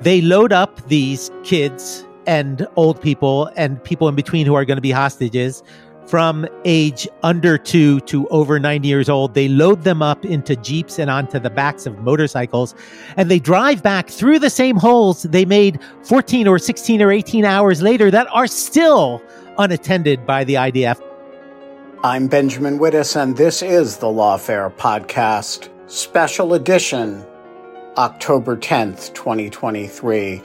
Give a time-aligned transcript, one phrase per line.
[0.00, 4.76] they load up these kids and old people and people in between who are going
[4.76, 5.62] to be hostages
[6.06, 9.34] from age under two to over 90 years old.
[9.34, 12.74] They load them up into Jeeps and onto the backs of motorcycles,
[13.16, 17.44] and they drive back through the same holes they made 14 or 16 or 18
[17.44, 19.22] hours later that are still
[19.58, 21.00] unattended by the IDF.
[22.02, 27.24] I'm Benjamin Wittes, and this is the Lawfare Podcast, Special Edition
[27.96, 30.40] October 10th, 2023.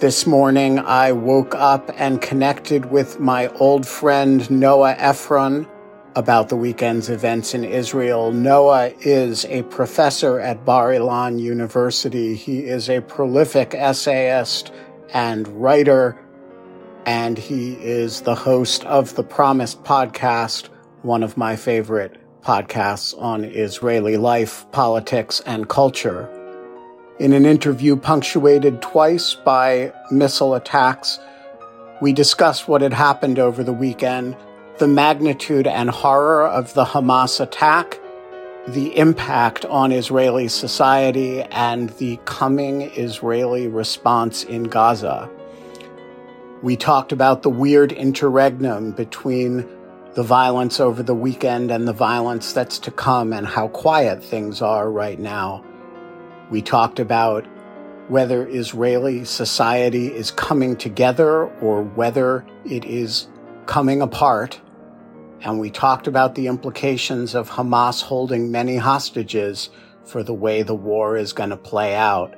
[0.00, 5.68] This morning, I woke up and connected with my old friend Noah Efron
[6.16, 8.32] about the weekend's events in Israel.
[8.32, 12.34] Noah is a professor at Bar Ilan University.
[12.34, 14.72] He is a prolific essayist
[15.14, 16.18] and writer,
[17.06, 20.68] and he is the host of the Promised podcast,
[21.02, 26.41] one of my favorite podcasts on Israeli life, politics, and culture.
[27.18, 31.18] In an interview punctuated twice by missile attacks,
[32.00, 34.34] we discussed what had happened over the weekend,
[34.78, 38.00] the magnitude and horror of the Hamas attack,
[38.66, 45.28] the impact on Israeli society, and the coming Israeli response in Gaza.
[46.62, 49.68] We talked about the weird interregnum between
[50.14, 54.62] the violence over the weekend and the violence that's to come and how quiet things
[54.62, 55.62] are right now.
[56.52, 57.46] We talked about
[58.08, 63.28] whether Israeli society is coming together or whether it is
[63.64, 64.60] coming apart.
[65.40, 69.70] And we talked about the implications of Hamas holding many hostages
[70.04, 72.34] for the way the war is going to play out,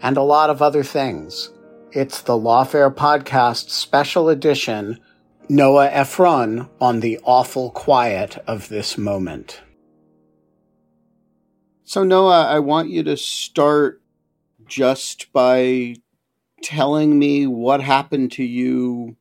[0.00, 1.50] and a lot of other things.
[1.90, 5.00] It's the Lawfare Podcast special edition,
[5.48, 9.60] Noah Efron on the awful quiet of this moment.
[11.88, 14.02] So, Noah, I want you to start
[14.66, 15.94] just by
[16.60, 19.16] telling me what happened to you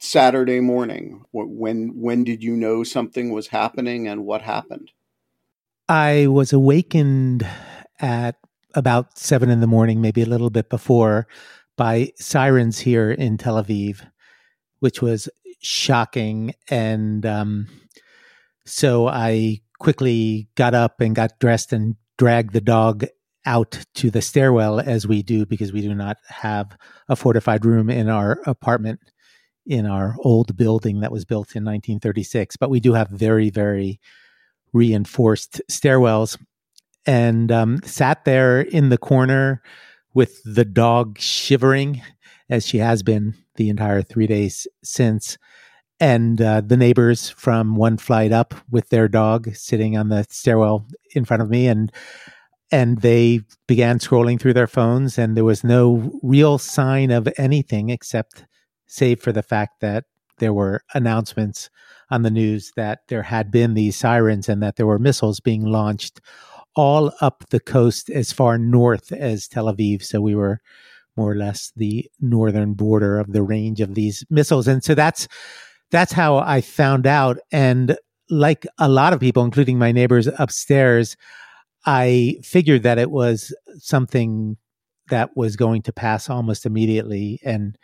[0.00, 1.22] Saturday morning.
[1.30, 4.90] When when did you know something was happening, and what happened?
[5.88, 7.46] I was awakened
[8.00, 8.34] at
[8.74, 11.28] about seven in the morning, maybe a little bit before,
[11.76, 14.04] by sirens here in Tel Aviv,
[14.80, 15.28] which was
[15.60, 16.54] shocking.
[16.68, 17.68] And um,
[18.64, 23.06] so I quickly got up and got dressed and dragged the dog
[23.46, 26.76] out to the stairwell as we do because we do not have
[27.08, 29.00] a fortified room in our apartment
[29.64, 34.00] in our old building that was built in 1936 but we do have very very
[34.72, 36.38] reinforced stairwells.
[37.06, 39.62] And um, sat there in the corner
[40.14, 42.02] with the dog shivering
[42.50, 45.38] as she has been the entire three days since
[46.00, 50.86] and uh, the neighbors from one flight up with their dog sitting on the stairwell
[51.14, 51.92] in front of me and
[52.70, 57.88] and they began scrolling through their phones and there was no real sign of anything
[57.88, 58.44] except
[58.86, 60.04] save for the fact that
[60.38, 61.70] there were announcements
[62.10, 65.64] on the news that there had been these sirens and that there were missiles being
[65.64, 66.20] launched
[66.76, 70.02] all up the coast as far north as Tel Aviv.
[70.02, 70.60] So we were
[71.16, 74.68] more or less the northern border of the range of these missiles.
[74.68, 75.26] And so that's
[75.90, 77.38] that's how I found out.
[77.50, 77.96] And
[78.30, 81.16] like a lot of people, including my neighbors upstairs,
[81.86, 84.56] I figured that it was something
[85.08, 87.40] that was going to pass almost immediately.
[87.44, 87.78] And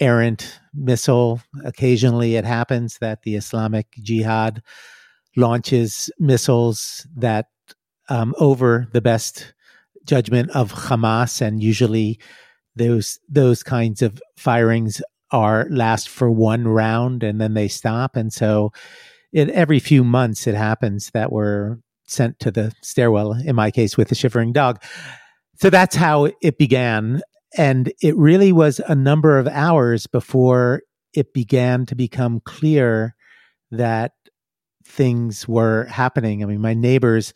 [0.00, 4.62] errant missile, occasionally it happens that the Islamic Jihad
[5.36, 7.46] launches missiles that
[8.08, 9.54] um, over the best
[10.04, 12.18] judgment of Hamas, and usually
[12.74, 15.00] those those kinds of firings
[15.32, 18.16] are last for one round and then they stop.
[18.16, 18.72] And so
[19.34, 24.08] every few months it happens that we're sent to the stairwell, in my case, with
[24.08, 24.82] the shivering dog.
[25.56, 27.22] So that's how it began.
[27.56, 30.82] And it really was a number of hours before
[31.14, 33.14] it began to become clear
[33.70, 34.12] that
[34.84, 36.42] things were happening.
[36.42, 37.32] I mean, my neighbors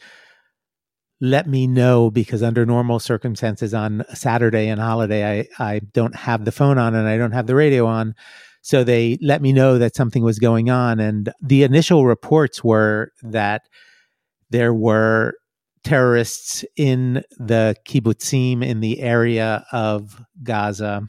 [1.20, 6.44] let me know because under normal circumstances on Saturday and holiday, I, I don't have
[6.44, 8.14] the phone on and I don't have the radio on.
[8.60, 11.00] So they let me know that something was going on.
[11.00, 13.62] And the initial reports were that
[14.50, 15.34] there were
[15.84, 21.02] terrorists in the kibbutzim in the area of Gaza,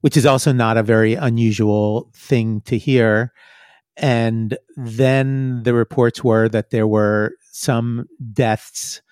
[0.00, 3.32] which is also not a very unusual thing to hear.
[3.96, 9.02] And then the reports were that there were some deaths.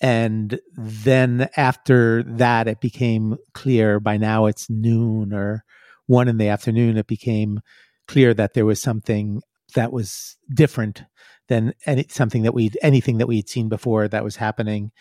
[0.00, 5.64] And then after that, it became clear by now it's noon or
[6.06, 7.60] one in the afternoon, it became
[8.06, 9.40] clear that there was something
[9.74, 11.02] that was different
[11.48, 14.92] than any, something that we'd anything that we'd seen before that was happening,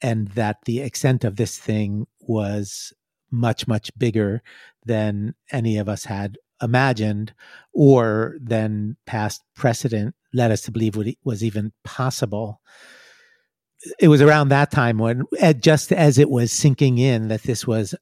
[0.00, 2.92] and that the extent of this thing was
[3.30, 4.42] much much bigger
[4.86, 7.32] than any of us had imagined
[7.72, 12.60] or than past precedent led us to believe what was even possible.
[13.98, 15.24] It was around that time when,
[15.60, 17.94] just as it was sinking in that this was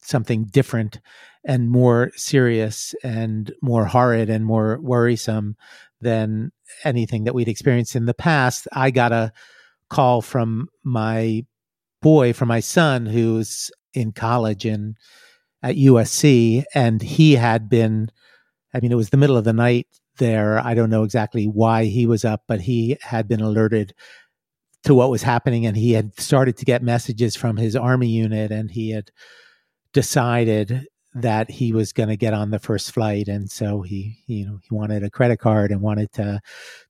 [0.00, 1.00] something different
[1.44, 5.56] and more serious and more horrid and more worrisome
[6.00, 6.52] than
[6.84, 9.32] anything that we'd experienced in the past, I got a
[9.88, 11.46] call from my
[12.02, 14.96] boy, from my son, who's in college in
[15.66, 18.10] at USC, and he had been.
[18.72, 19.86] I mean, it was the middle of the night
[20.18, 20.58] there.
[20.58, 23.94] I don't know exactly why he was up, but he had been alerted
[24.84, 28.52] to what was happening, and he had started to get messages from his army unit,
[28.52, 29.10] and he had
[29.92, 34.44] decided that he was going to get on the first flight and so he you
[34.44, 36.38] know he wanted a credit card and wanted to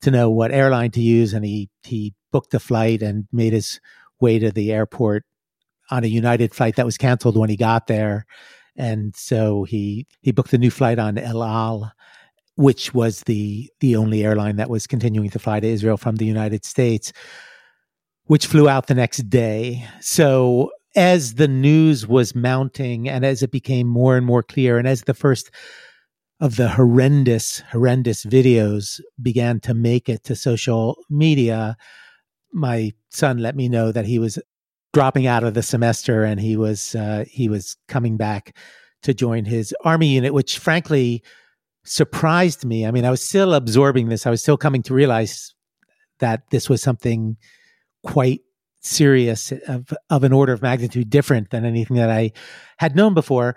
[0.00, 3.78] to know what airline to use and he he booked a flight and made his
[4.18, 5.22] way to the airport
[5.92, 8.26] on a united flight that was canceled when he got there
[8.76, 11.92] and so he he booked a new flight on El Al
[12.56, 16.26] which was the the only airline that was continuing to fly to Israel from the
[16.26, 17.12] United States
[18.26, 19.86] which flew out the next day.
[20.00, 24.88] So as the news was mounting and as it became more and more clear, and
[24.88, 25.50] as the first
[26.40, 31.76] of the horrendous, horrendous videos began to make it to social media,
[32.52, 34.38] my son let me know that he was
[34.96, 38.56] dropping out of the semester and he was uh, he was coming back
[39.02, 41.22] to join his army unit, which frankly
[41.84, 42.86] surprised me.
[42.86, 44.26] I mean, I was still absorbing this.
[44.26, 45.54] I was still coming to realize
[46.20, 47.36] that this was something
[48.04, 48.40] quite
[48.80, 52.32] serious of, of an order of magnitude different than anything that I
[52.78, 53.54] had known before.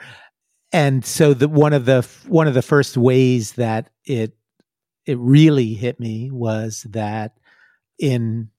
[0.73, 4.33] And so the one of the one of the first ways that it
[5.05, 7.37] it really hit me was that
[7.97, 8.49] in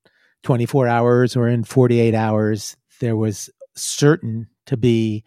[0.43, 5.25] 24 hours or in 48 hours there was certain to be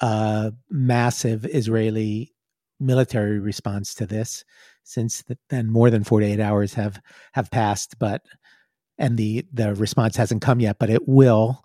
[0.00, 2.32] a massive Israeli
[2.80, 4.44] military response to this
[4.84, 7.00] since then more than 48 hours have
[7.32, 8.22] have passed but
[8.98, 11.64] and the the response hasn't come yet, but it will.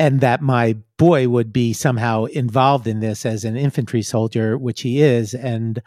[0.00, 4.82] And that my boy would be somehow involved in this as an infantry soldier, which
[4.82, 5.82] he is, and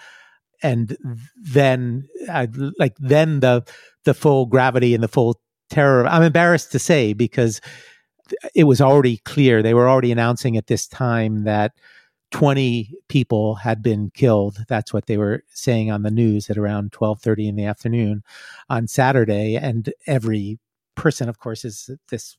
[0.61, 0.97] and
[1.37, 2.47] then uh,
[2.77, 3.63] like then the
[4.03, 5.39] the full gravity and the full
[5.71, 6.05] terror.
[6.07, 7.61] I'm embarrassed to say because
[8.55, 11.71] it was already clear they were already announcing at this time that
[12.31, 16.93] 20 people had been killed that's what they were saying on the news at around
[16.93, 18.23] 12:30 in the afternoon
[18.69, 20.59] on Saturday and every
[20.95, 22.37] person, of course, is this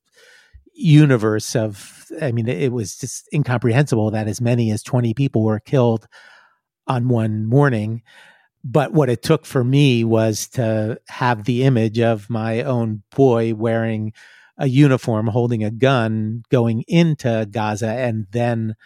[0.75, 5.61] universe of, I mean, it was just incomprehensible that as many as 20 people were
[5.61, 6.07] killed
[6.87, 8.03] on one morning.
[8.65, 13.55] But what it took for me was to have the image of my own boy
[13.55, 14.13] wearing
[14.59, 18.77] a uniform, holding a gun, going into Gaza, and then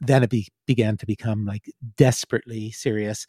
[0.00, 3.26] then it be, began to become like desperately serious.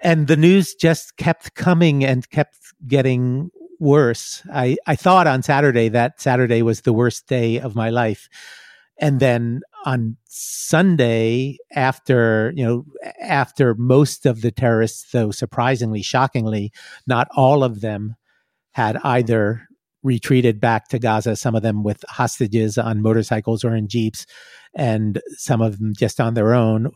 [0.00, 4.42] And the news just kept coming and kept getting worse.
[4.52, 8.28] I, I thought on Saturday that Saturday was the worst day of my life.
[8.98, 12.84] And then on Sunday, after, you know,
[13.22, 16.72] after most of the terrorists, though surprisingly, shockingly,
[17.06, 18.16] not all of them
[18.72, 19.66] had either
[20.02, 24.26] retreated back to Gaza, some of them with hostages on motorcycles or in jeeps,
[24.74, 26.90] and some of them just on their own,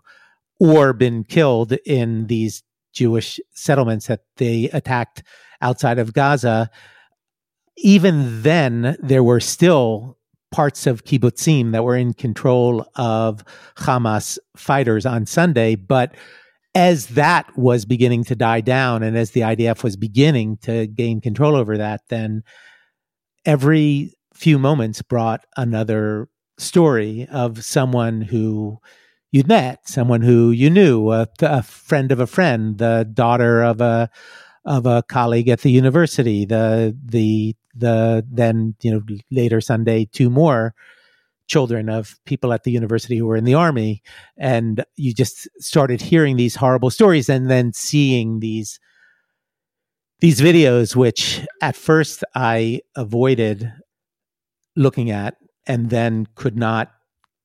[0.59, 5.23] or been killed in these Jewish settlements that they attacked
[5.63, 6.69] outside of Gaza,
[7.77, 10.19] even then, there were still
[10.50, 13.45] parts of kibbutzim that were in control of
[13.76, 15.75] Hamas fighters on Sunday.
[15.76, 16.14] But
[16.75, 21.21] as that was beginning to die down and as the IDF was beginning to gain
[21.21, 22.42] control over that, then
[23.45, 26.28] every few moments brought another
[26.59, 28.78] story of someone who
[29.33, 33.80] you'd met, someone who you knew, a, a, friend of a friend, the daughter of
[33.80, 34.11] a
[34.64, 40.31] of a colleague at the university, the the the then you know later Sunday two
[40.31, 40.75] more
[41.50, 44.02] children of people at the university who were in the army.
[44.38, 48.79] And you just started hearing these horrible stories and then seeing these
[50.21, 53.73] these videos which at first I avoided
[54.76, 55.37] looking at
[55.67, 56.93] and then could not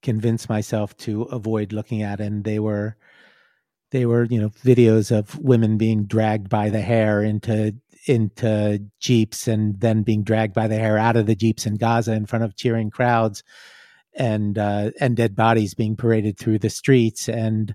[0.04, 2.20] convince myself to avoid looking at.
[2.20, 2.96] And they were
[3.96, 7.74] they were you know videos of women being dragged by the hair into
[8.08, 12.12] into jeeps and then being dragged by the hair out of the jeeps in Gaza
[12.12, 13.42] in front of cheering crowds
[14.14, 17.74] and uh, and dead bodies being paraded through the streets and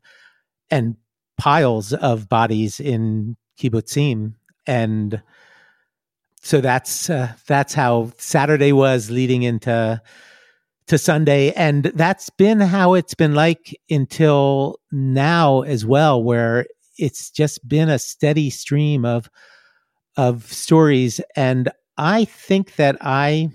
[0.71, 0.97] and
[1.39, 4.35] piles of bodies in kibbutzim
[4.67, 5.23] and
[6.43, 10.03] so that's uh, that's how Saturday was leading into
[10.91, 16.67] to Sunday and that's been how it's been like until now as well where
[16.99, 19.31] it's just been a steady stream of
[20.17, 23.51] of stories and I think that I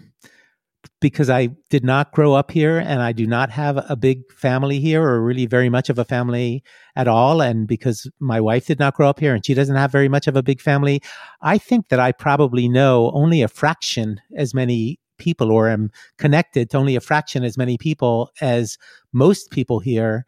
[1.02, 4.80] because I did not grow up here and I do not have a big family
[4.80, 6.64] here or really very much of a family
[6.96, 7.42] at all.
[7.42, 10.26] And because my wife did not grow up here and she doesn't have very much
[10.26, 11.02] of a big family,
[11.42, 16.70] I think that I probably know only a fraction as many people or am connected
[16.70, 18.78] to only a fraction as many people as
[19.14, 20.26] most people here.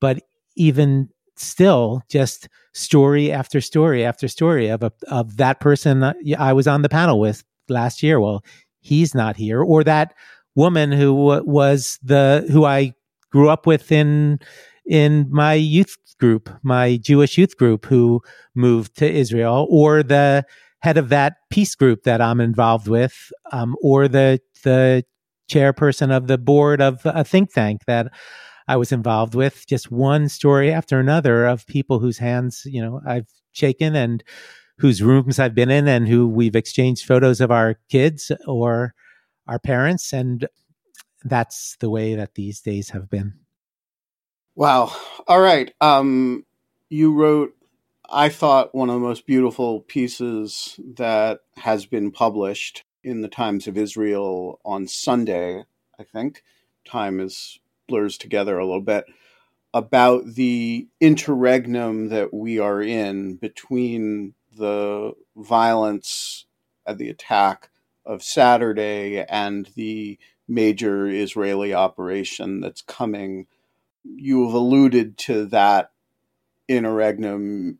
[0.00, 0.22] But
[0.56, 6.66] even still, just story after story after story of a, of that person I was
[6.66, 8.20] on the panel with last year.
[8.20, 8.44] Well,
[8.80, 10.14] he's not here, or that
[10.54, 12.94] woman who was the who I
[13.30, 14.40] grew up with in
[14.86, 18.20] in my youth group, my Jewish youth group, who
[18.54, 20.44] moved to Israel, or the
[20.80, 25.04] head of that peace group that I'm involved with, um, or the the
[25.50, 28.12] chairperson of the board of a think tank that
[28.68, 29.66] I was involved with.
[29.66, 34.22] Just one story after another of people whose hands, you know, I've shaken and
[34.78, 38.94] whose rooms I've been in and who we've exchanged photos of our kids or
[39.46, 40.12] our parents.
[40.12, 40.46] And
[41.24, 43.34] that's the way that these days have been.
[44.54, 44.92] Wow.
[45.26, 45.72] All right.
[45.80, 46.46] Um,
[46.88, 47.52] you wrote,
[48.12, 53.68] I thought, one of the most beautiful pieces that has been published in the Times
[53.68, 55.62] of Israel on Sunday,
[55.98, 56.42] I think.
[56.84, 59.04] Time is blurs together a little bit
[59.72, 66.46] about the interregnum that we are in between the violence
[66.84, 67.70] and the attack
[68.04, 73.46] of Saturday and the major Israeli operation that's coming.
[74.02, 75.92] You have alluded to that
[76.66, 77.78] interregnum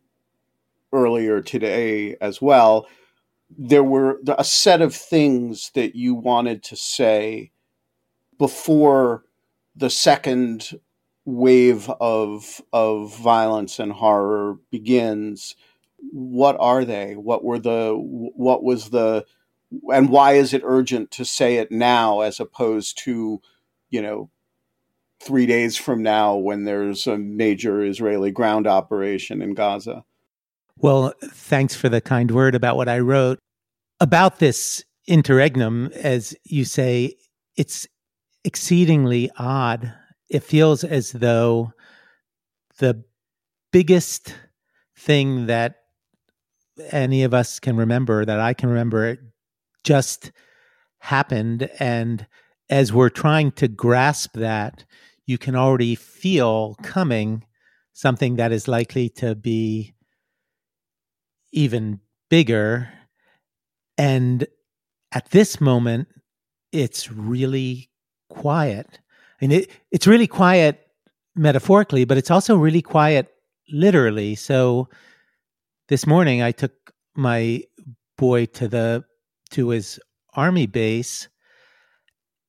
[0.93, 2.87] earlier today as well.
[3.57, 7.51] There were a set of things that you wanted to say
[8.37, 9.23] before
[9.75, 10.79] the second
[11.25, 15.55] wave of of violence and horror begins
[16.11, 17.15] what are they?
[17.15, 19.25] What were the what was the
[19.93, 23.41] and why is it urgent to say it now as opposed to,
[23.89, 24.29] you know,
[25.21, 30.03] three days from now when there's a major Israeli ground operation in Gaza?
[30.81, 33.37] Well, thanks for the kind word about what I wrote.
[33.99, 37.17] About this interregnum, as you say,
[37.55, 37.87] it's
[38.43, 39.93] exceedingly odd.
[40.27, 41.73] It feels as though
[42.79, 43.03] the
[43.71, 44.33] biggest
[44.97, 45.75] thing that
[46.89, 49.17] any of us can remember that I can remember
[49.83, 50.31] just
[50.97, 51.69] happened.
[51.79, 52.25] And
[52.71, 54.85] as we're trying to grasp that,
[55.27, 57.45] you can already feel coming
[57.93, 59.93] something that is likely to be
[61.51, 62.89] even bigger.
[63.97, 64.47] And
[65.11, 66.07] at this moment,
[66.71, 67.89] it's really
[68.29, 68.99] quiet.
[69.41, 70.79] and it, it's really quiet
[71.35, 73.27] metaphorically, but it's also really quiet
[73.69, 74.35] literally.
[74.35, 74.87] So
[75.89, 76.71] this morning I took
[77.15, 77.63] my
[78.17, 79.03] boy to the
[79.51, 79.99] to his
[80.33, 81.27] army base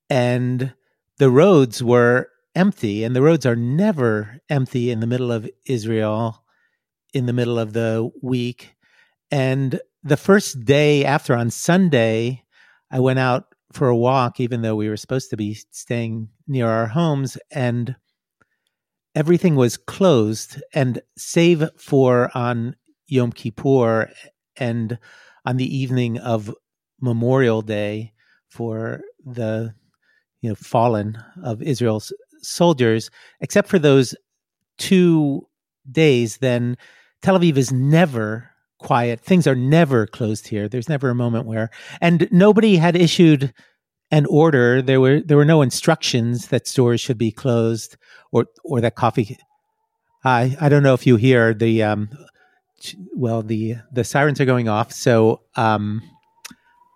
[0.09, 0.73] and
[1.19, 6.45] the roads were empty and the roads are never empty in the middle of Israel
[7.15, 8.77] in the middle of the week
[9.33, 12.45] and the first day after on Sunday
[12.91, 16.69] I went out for a walk even though we were supposed to be staying near
[16.69, 17.97] our homes and
[19.15, 24.11] everything was closed and save for on Yom Kippur
[24.57, 24.99] and
[25.45, 26.55] on the evening of
[27.01, 28.12] Memorial Day
[28.49, 29.75] for the
[30.41, 32.12] you know fallen of Israel's
[32.43, 33.11] soldiers,
[33.41, 34.15] except for those
[34.79, 35.47] two
[35.91, 36.77] days, then
[37.23, 38.52] Tel Aviv is never
[38.83, 39.21] quiet.
[39.21, 40.69] Things are never closed here.
[40.69, 41.71] There's never a moment where,
[42.01, 43.55] and nobody had issued
[44.11, 44.83] an order.
[44.83, 47.97] There were there were no instructions that stores should be closed
[48.31, 49.39] or or that coffee.
[50.25, 52.11] I I don't know if you hear the um,
[53.15, 54.93] well the the sirens are going off.
[54.93, 56.03] So um,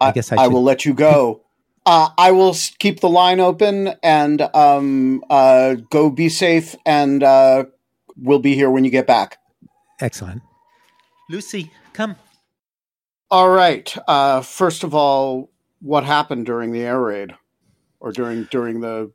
[0.00, 1.43] I, I guess I, I will let you go.
[1.87, 7.64] Uh, I will keep the line open and um, uh, go be safe, and uh,
[8.16, 9.38] we'll be here when you get back.
[10.00, 10.43] Excellent.
[11.28, 12.16] Lucy, come.
[13.30, 13.95] All right.
[14.06, 17.35] Uh, first of all, what happened during the air raid,
[18.00, 19.12] or during during the?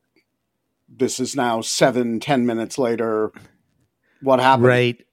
[0.90, 3.32] This is now seven ten minutes later.
[4.22, 4.68] What happened?
[4.68, 5.06] Right.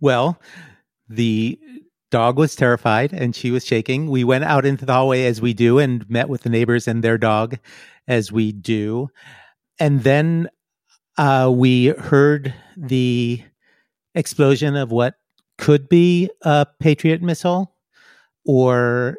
[0.00, 0.40] Well,
[1.08, 1.58] the
[2.10, 4.08] dog was terrified and she was shaking.
[4.08, 7.02] We went out into the hallway as we do and met with the neighbors and
[7.02, 7.58] their dog
[8.06, 9.08] as we do.
[9.80, 10.48] And then
[11.18, 13.42] uh, we heard the
[14.14, 15.16] explosion of what
[15.58, 17.74] could be a Patriot missile
[18.44, 19.16] or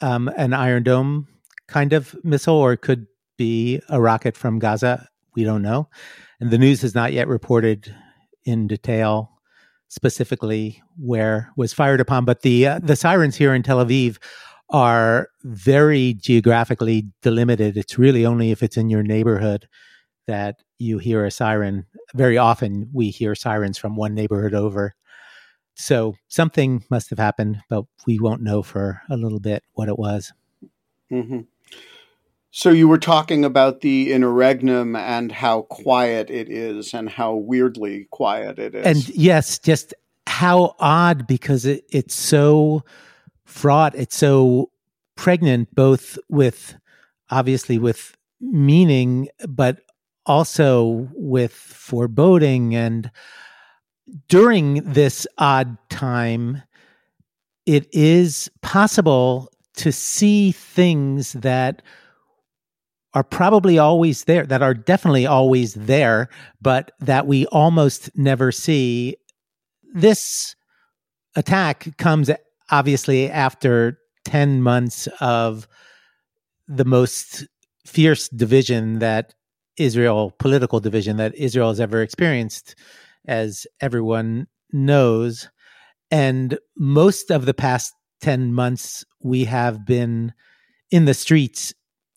[0.00, 1.26] um, an Iron Dome
[1.66, 5.08] kind of missile, or it could be a rocket from Gaza.
[5.34, 5.88] We don't know.
[6.40, 7.94] And the news has not yet reported
[8.44, 9.30] in detail
[9.88, 12.24] specifically where was fired upon.
[12.24, 14.18] But the uh, the sirens here in Tel Aviv
[14.70, 17.76] are very geographically delimited.
[17.76, 19.66] It's really only if it's in your neighborhood
[20.26, 21.86] that you hear a siren.
[22.14, 24.94] Very often we hear sirens from one neighborhood over.
[25.78, 29.96] So something must have happened, but we won't know for a little bit what it
[29.96, 30.32] was.
[31.10, 31.42] Mm-hmm.
[32.50, 38.08] So you were talking about the interregnum and how quiet it is and how weirdly
[38.10, 38.84] quiet it is.
[38.84, 39.94] And yes, just
[40.26, 42.82] how odd because it, it's so
[43.44, 44.70] fraught, it's so
[45.14, 46.76] pregnant both with
[47.30, 49.80] obviously with meaning but
[50.26, 53.10] also with foreboding and
[54.28, 56.62] during this odd time,
[57.66, 61.82] it is possible to see things that
[63.14, 66.28] are probably always there, that are definitely always there,
[66.60, 69.16] but that we almost never see.
[69.94, 70.54] This
[71.36, 72.30] attack comes
[72.70, 75.66] obviously after 10 months of
[76.66, 77.46] the most
[77.86, 79.34] fierce division that
[79.78, 82.74] Israel, political division that Israel has ever experienced
[83.28, 85.48] as everyone knows.
[86.10, 90.32] And most of the past 10 months, we have been
[90.90, 91.74] in the streets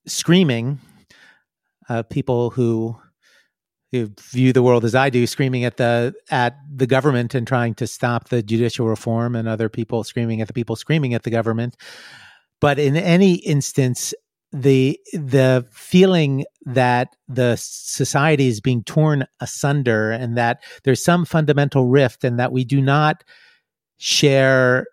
[0.08, 0.80] screaming.
[1.90, 2.96] Uh, people who,
[3.92, 7.74] who view the world as I do, screaming at the at the government and trying
[7.76, 11.30] to stop the judicial reform, and other people screaming at the people screaming at the
[11.30, 11.76] government.
[12.62, 14.14] But in any instance,
[14.52, 21.86] the the feeling that the society is being torn asunder and that there's some fundamental
[21.86, 23.24] rift and that we do not
[23.98, 24.86] share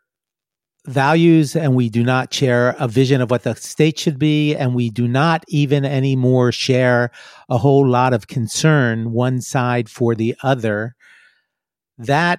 [0.86, 4.74] values and we do not share a vision of what the state should be and
[4.74, 7.10] we do not even anymore share
[7.48, 10.94] a whole lot of concern one side for the other
[11.98, 12.38] that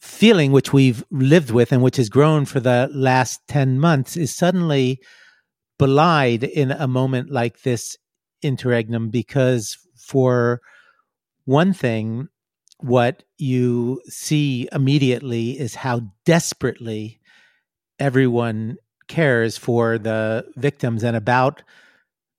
[0.00, 4.34] feeling which we've lived with and which has grown for the last 10 months is
[4.34, 4.98] suddenly
[5.80, 7.96] belied in a moment like this
[8.42, 10.60] interregnum because for
[11.46, 12.28] one thing
[12.80, 17.18] what you see immediately is how desperately
[17.98, 18.76] everyone
[19.08, 21.62] cares for the victims and about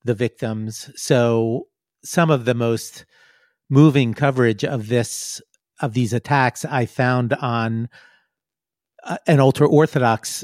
[0.03, 0.91] the victims.
[0.95, 1.67] So
[2.03, 3.05] some of the most
[3.71, 5.41] moving coverage of this
[5.79, 7.89] of these attacks i found on
[9.03, 10.43] uh, an ultra orthodox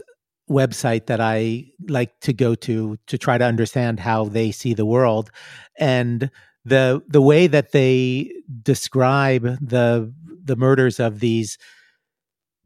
[0.49, 4.85] website that I like to go to to try to understand how they see the
[4.85, 5.29] world.
[5.77, 6.29] And
[6.65, 8.31] the the way that they
[8.61, 11.57] describe the the murders of these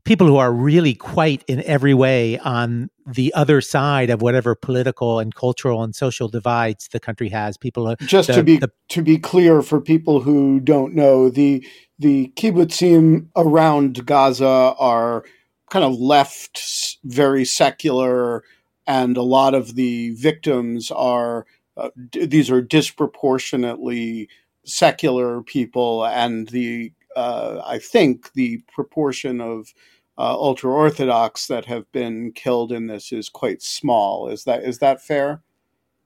[0.03, 5.19] people who are really quite in every way on the other side of whatever political
[5.19, 8.71] and cultural and social divides the country has people uh, just the, to be the,
[8.89, 11.63] to be clear for people who don't know the
[11.99, 15.23] the kibbutzim around Gaza are
[15.71, 18.43] kind of left, very secular,
[18.87, 21.45] and a lot of the victims are
[21.77, 24.29] uh, d- these are disproportionately
[24.63, 29.73] secular people, and the uh, I think the proportion of
[30.17, 34.27] uh, ultra orthodox that have been killed in this is quite small.
[34.27, 35.41] Is that is that fair?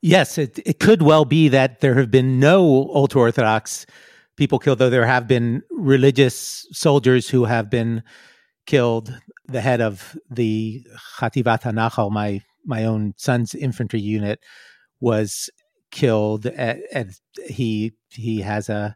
[0.01, 3.85] Yes, it, it could well be that there have been no ultra orthodox
[4.35, 8.03] people killed, though there have been religious soldiers who have been
[8.65, 10.85] killed the head of the
[11.19, 14.39] Chativat Hanachal, my my own son's infantry unit,
[14.99, 15.49] was
[15.91, 16.45] killed.
[16.45, 16.79] At,
[17.47, 18.95] he he has a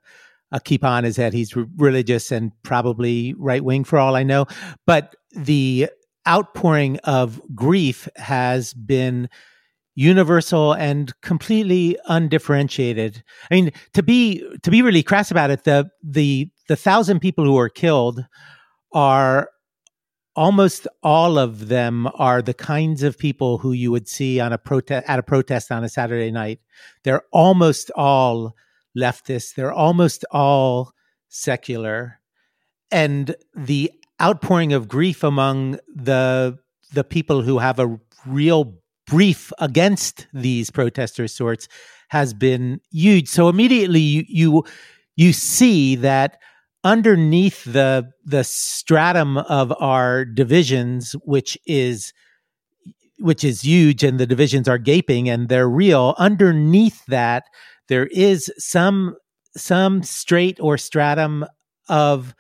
[0.52, 1.34] a kippah on his head.
[1.34, 4.48] He's religious and probably right wing for all I know.
[4.86, 5.90] But the
[6.28, 9.30] outpouring of grief has been
[9.96, 13.24] universal and completely undifferentiated.
[13.52, 17.46] I mean, to be to be really crass about it, the the the thousand people
[17.46, 18.26] who are killed
[18.94, 19.50] are
[20.36, 24.58] almost all of them are the kinds of people who you would see on a
[24.58, 26.60] protest at a protest on a Saturday night.
[27.04, 28.56] They're almost all
[28.98, 29.56] leftists.
[29.56, 30.94] They're almost all
[31.28, 32.20] secular.
[32.92, 36.58] And the outpouring of grief among the
[36.94, 38.76] the people who have a real
[39.08, 41.68] brief against these protester sorts
[42.10, 43.28] has been huge.
[43.28, 44.64] So immediately you you,
[45.16, 46.40] you see that
[46.84, 52.14] underneath the the stratum of our divisions, which is
[53.20, 57.44] which is huge and the divisions are gaping and they're real, underneath that
[57.90, 59.16] there is some
[59.58, 61.46] some straight or stratum
[61.90, 62.34] of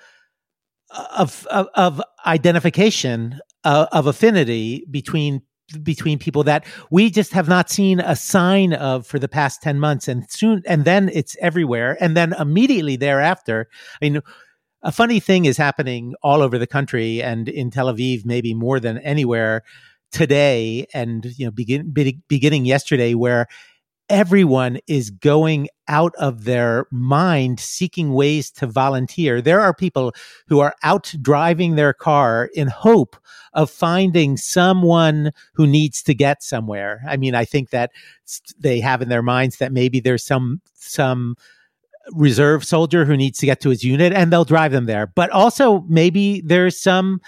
[1.15, 5.41] of of, of identification uh, of affinity between
[5.77, 9.79] between people that we just have not seen a sign of for the past 10
[9.79, 13.67] months and soon and then it's everywhere and then immediately thereafter
[14.01, 14.21] i mean
[14.81, 18.79] a funny thing is happening all over the country and in tel aviv maybe more
[18.79, 19.63] than anywhere
[20.11, 23.47] today and you know begin, be, beginning yesterday where
[24.09, 29.41] everyone is going out of their mind seeking ways to volunteer.
[29.41, 30.13] There are people
[30.47, 33.17] who are out driving their car in hope
[33.53, 37.01] of finding someone who needs to get somewhere.
[37.07, 37.91] I mean, I think that
[38.57, 41.35] they have in their minds that maybe there's some, some,
[42.13, 45.05] reserve soldier who needs to get to his unit and they'll drive them there.
[45.05, 47.21] But also maybe there's some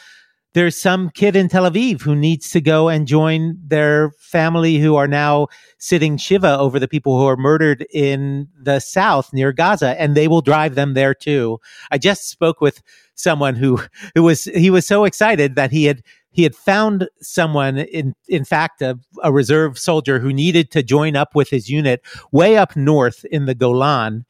[0.54, 4.96] there's some kid in Tel Aviv who needs to go and join their family who
[4.96, 10.00] are now sitting Shiva over the people who are murdered in the south near Gaza,
[10.00, 11.60] and they will drive them there too.
[11.90, 12.82] I just spoke with
[13.16, 13.82] someone who,
[14.16, 18.46] who was, he was so excited that he had, he had found someone in, in
[18.46, 22.76] fact, a, a reserve soldier who needed to join up with his unit way up
[22.76, 24.26] north in the Golan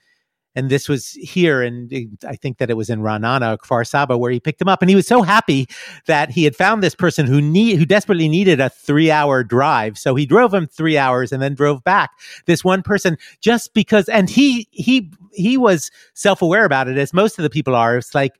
[0.55, 4.31] and this was here and i think that it was in Ra'anana kfar saba where
[4.31, 5.67] he picked him up and he was so happy
[6.05, 9.97] that he had found this person who need who desperately needed a three hour drive.
[9.97, 12.11] So he drove him three hours and then drove back.
[12.45, 17.39] This one person just because and he he he was self-aware about it as most
[17.39, 17.97] of the people are.
[17.97, 18.33] It's like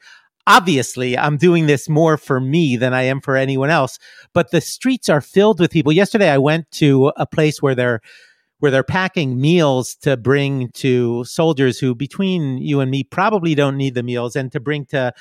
[0.48, 4.00] obviously i'm doing this more for me than i am for anyone else
[4.34, 5.92] but the streets are filled with people.
[5.92, 8.02] Yesterday i went to a place where they're
[8.62, 13.76] where they're packing meals to bring to soldiers who, between you and me, probably don't
[13.76, 15.12] need the meals and to bring to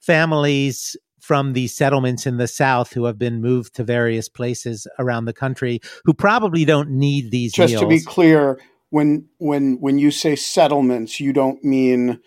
[0.00, 5.24] families from the settlements in the South who have been moved to various places around
[5.24, 7.80] the country who probably don't need these Just meals.
[7.80, 8.60] to be clear,
[8.90, 12.20] when when when you say settlements, you don't mean,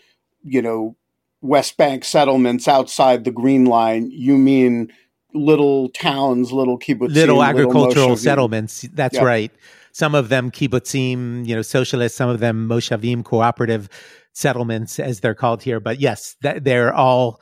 [0.43, 0.95] you know,
[1.41, 4.09] West Bank settlements outside the Green Line.
[4.09, 4.91] You mean
[5.35, 8.87] little towns, little kibbutzim, little agricultural little settlements.
[8.91, 9.51] That's right
[9.93, 13.87] some of them kibbutzim, you know, socialist, some of them moshavim, cooperative
[14.33, 15.79] settlements, as they're called here.
[15.79, 17.39] But yes, they're all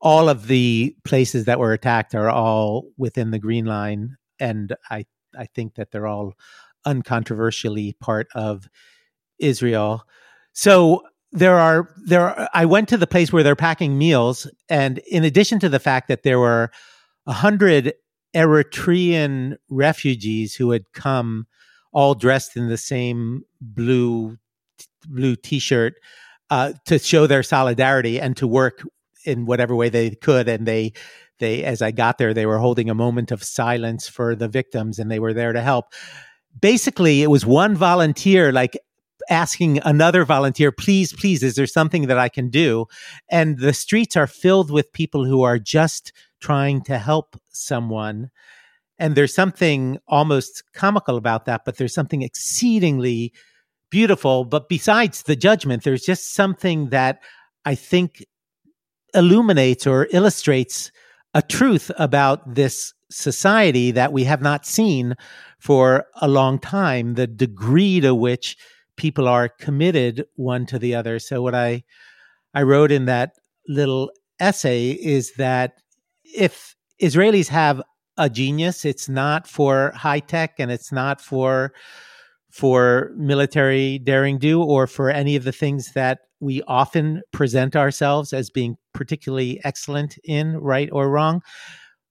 [0.00, 5.04] all of the places that were attacked are all within the Green Line, and I
[5.38, 6.32] I think that they're all
[6.86, 8.68] uncontroversially part of
[9.38, 10.02] Israel.
[10.52, 14.98] So there are there are, I went to the place where they're packing meals, and
[15.10, 16.70] in addition to the fact that there were
[17.26, 17.92] a hundred
[18.34, 21.46] Eritrean refugees who had come
[21.92, 24.38] all dressed in the same blue
[25.06, 25.94] blue t-shirt
[26.50, 28.86] uh, to show their solidarity and to work
[29.24, 30.48] in whatever way they could.
[30.48, 30.92] And they
[31.38, 34.98] they as i got there they were holding a moment of silence for the victims
[34.98, 35.86] and they were there to help.
[36.60, 38.78] Basically it was one volunteer like
[39.30, 42.86] asking another volunteer please please is there something that i can do?
[43.28, 48.30] And the streets are filled with people who are just trying to help someone
[49.02, 53.32] and there's something almost comical about that, but there's something exceedingly
[53.90, 54.44] beautiful.
[54.44, 57.18] But besides the judgment, there's just something that
[57.64, 58.24] I think
[59.12, 60.92] illuminates or illustrates
[61.34, 65.16] a truth about this society that we have not seen
[65.58, 68.56] for a long time the degree to which
[68.96, 71.82] people are committed one to the other so what i
[72.54, 73.32] i wrote in that
[73.68, 74.10] little
[74.40, 75.74] essay is that
[76.24, 77.82] if israelis have
[78.16, 78.84] a genius.
[78.84, 81.72] It's not for high tech and it's not for
[82.50, 88.32] for military daring do or for any of the things that we often present ourselves
[88.32, 91.40] as being particularly excellent in, right or wrong.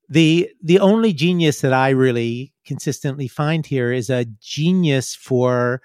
[0.10, 5.82] The the only genius that I really consistently find here is a genius for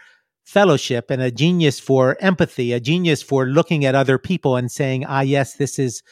[0.47, 5.05] fellowship and a genius for empathy, a genius for looking at other people and saying,
[5.05, 6.03] ah, yes, this is,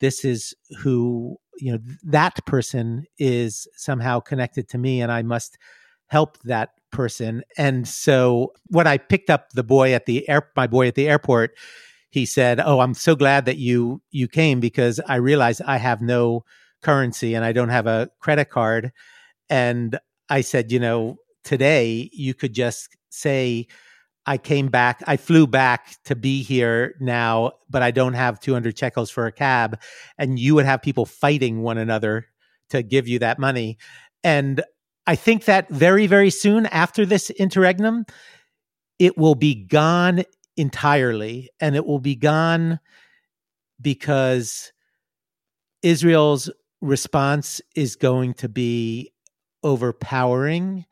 [0.00, 5.58] this is who, you know, that person is somehow connected to me and I must
[6.06, 7.42] help that person.
[7.56, 11.08] And so when I picked up the boy at the air, my boy at the
[11.08, 11.56] airport,
[12.10, 16.02] he said, "Oh, I'm so glad that you you came because I realized I have
[16.02, 16.44] no
[16.82, 18.92] currency and I don't have a credit card."
[19.48, 23.68] And I said, "You know, today you could just say
[24.30, 28.78] I came back, I flew back to be here now, but I don't have 200
[28.78, 29.80] shekels for a cab.
[30.18, 32.26] And you would have people fighting one another
[32.68, 33.76] to give you that money.
[34.22, 34.62] And
[35.04, 38.06] I think that very, very soon after this interregnum,
[39.00, 40.22] it will be gone
[40.56, 41.50] entirely.
[41.58, 42.78] And it will be gone
[43.80, 44.72] because
[45.82, 46.48] Israel's
[46.80, 49.10] response is going to be
[49.64, 50.86] overpowering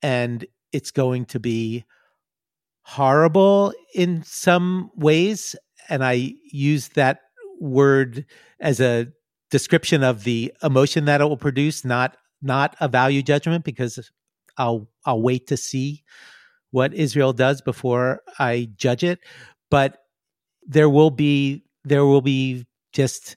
[0.00, 1.84] and it's going to be
[2.84, 5.56] horrible in some ways.
[5.88, 7.20] And I use that
[7.60, 8.24] word
[8.60, 9.08] as a
[9.50, 14.10] description of the emotion that it will produce, not not a value judgment, because
[14.56, 16.04] I'll I'll wait to see
[16.70, 19.20] what Israel does before I judge it.
[19.70, 19.98] But
[20.66, 23.36] there will be there will be just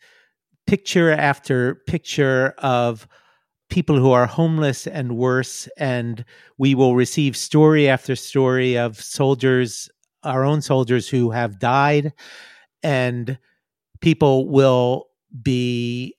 [0.66, 3.08] picture after picture of
[3.70, 5.68] people who are homeless and worse.
[5.78, 6.24] And
[6.58, 9.90] we will receive story after story of soldiers,
[10.24, 12.14] our own soldiers who have died.
[12.84, 13.38] And
[14.02, 15.08] people will
[15.42, 16.16] be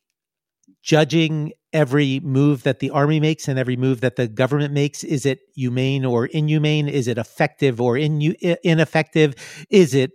[0.82, 5.04] judging every move that the army makes and every move that the government makes.
[5.04, 6.88] Is it humane or inhumane?
[6.88, 8.34] Is it effective or in,
[8.64, 9.34] ineffective?
[9.70, 10.12] Is it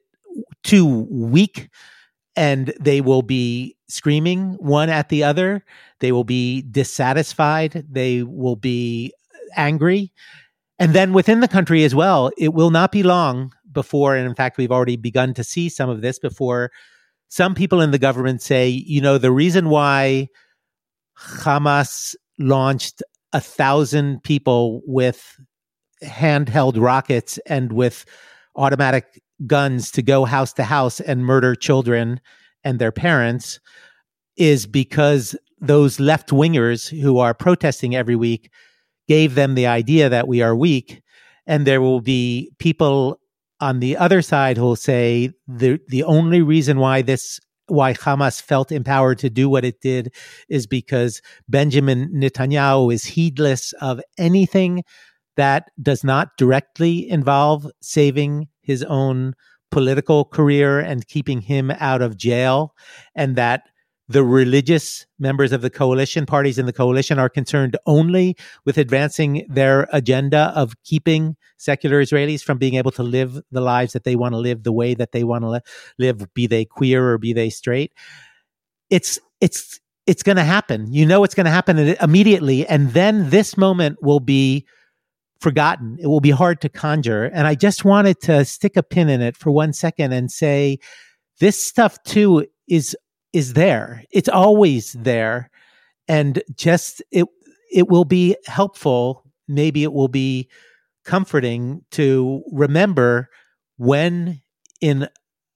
[0.64, 1.70] too weak?
[2.36, 5.64] And they will be screaming one at the other.
[6.00, 7.86] They will be dissatisfied.
[7.90, 9.14] They will be
[9.56, 10.12] angry.
[10.80, 14.36] And then within the country as well, it will not be long before, and in
[14.36, 16.72] fact, we've already begun to see some of this before
[17.30, 20.28] some people in the government say, you know, the reason why
[21.18, 23.02] Hamas launched
[23.34, 25.40] a thousand people with
[26.04, 28.06] handheld rockets and with
[28.56, 32.20] automatic guns to go house to house and murder children
[32.64, 33.60] and their parents
[34.38, 38.52] is because those left wingers who are protesting every week
[39.08, 41.02] gave them the idea that we are weak.
[41.46, 43.20] And there will be people
[43.60, 48.42] on the other side who will say the the only reason why this why Hamas
[48.42, 50.14] felt empowered to do what it did
[50.50, 54.84] is because Benjamin Netanyahu is heedless of anything
[55.38, 59.36] that does not directly involve saving his own
[59.72, 62.74] political career and keeping him out of jail,
[63.16, 63.64] and that
[64.10, 69.46] the religious members of the coalition parties in the coalition are concerned only with advancing
[69.50, 74.16] their agenda of keeping secular Israelis from being able to live the lives that they
[74.16, 75.62] want to live the way that they want to
[75.98, 77.94] live, be they queer or be they straight.
[78.90, 80.92] It's, it's, it's going to happen.
[80.92, 82.68] You know, it's going to happen immediately.
[82.68, 84.68] And then this moment will be
[85.44, 85.98] forgotten.
[86.00, 87.26] It will be hard to conjure.
[87.26, 90.80] And I just wanted to stick a pin in it for one second and say,
[91.40, 92.96] this stuff too is
[93.34, 94.04] is there.
[94.12, 95.52] It's always there.
[96.08, 97.26] And just it
[97.72, 100.48] it will be helpful, maybe it will be
[101.04, 103.30] comforting to remember
[103.78, 104.42] when
[104.80, 105.10] in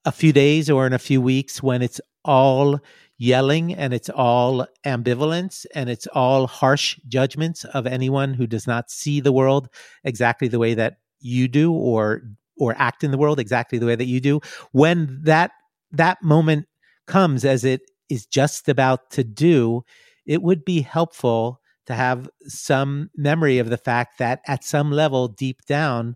[0.04, 2.80] a few days or in a few weeks when it's all
[3.18, 8.92] yelling and it's all ambivalence and it's all harsh judgments of anyone who does not
[8.92, 9.70] see the world
[10.04, 12.22] exactly the way that you do or
[12.60, 14.40] or act in the world exactly the way that you do
[14.72, 15.52] when that
[15.92, 16.68] that moment
[17.08, 19.84] comes as it is just about to do,
[20.26, 25.28] it would be helpful to have some memory of the fact that at some level
[25.28, 26.16] deep down,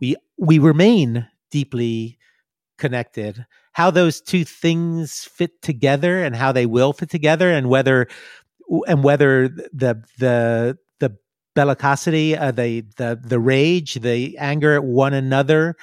[0.00, 2.18] we we remain deeply
[2.76, 3.46] connected.
[3.76, 8.08] How those two things fit together and how they will fit together, and whether
[8.88, 11.10] and whether the the the
[11.54, 15.76] bellicosity, uh, the the the rage, the anger at one another,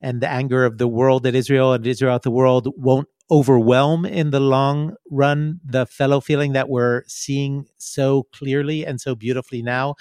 [0.00, 4.06] and the anger of the world at Israel and Israel at the world won't overwhelm
[4.06, 9.62] in the long run the fellow feeling that we're seeing so clearly and so beautifully
[9.62, 9.94] now.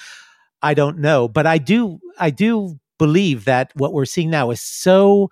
[0.62, 4.62] I don't know but i do i do believe that what we're seeing now is
[4.62, 5.30] so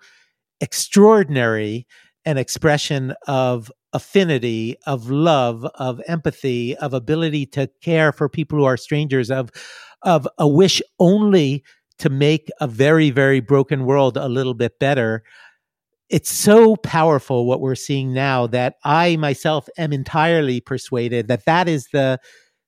[0.64, 1.86] extraordinary
[2.24, 8.64] an expression of affinity of love of empathy of ability to care for people who
[8.64, 9.50] are strangers of
[10.02, 11.62] of a wish only
[11.98, 15.22] to make a very very broken world a little bit better
[16.08, 21.68] it's so powerful what we're seeing now that I myself am entirely persuaded that that
[21.68, 22.18] is the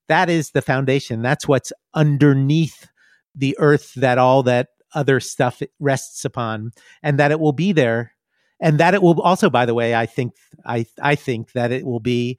[0.09, 1.23] that is the foundation.
[1.23, 2.89] That's what's underneath
[3.35, 8.13] the earth that all that other stuff rests upon, and that it will be there,
[8.61, 11.85] and that it will also, by the way, I think I I think that it
[11.85, 12.39] will be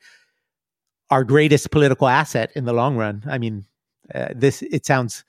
[1.10, 3.24] our greatest political asset in the long run.
[3.28, 3.65] I mean,
[4.13, 5.24] uh, this it sounds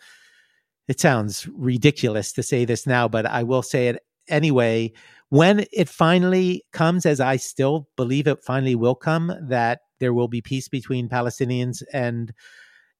[0.88, 4.92] it sounds ridiculous to say this now, but I will say it anyway.
[5.30, 10.28] When it finally comes, as I still believe it finally will come, that there will
[10.28, 12.32] be peace between Palestinians and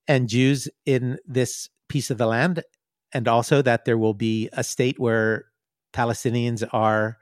[0.07, 2.62] and Jews in this piece of the land,
[3.12, 5.47] and also that there will be a state where
[5.92, 7.18] Palestinians are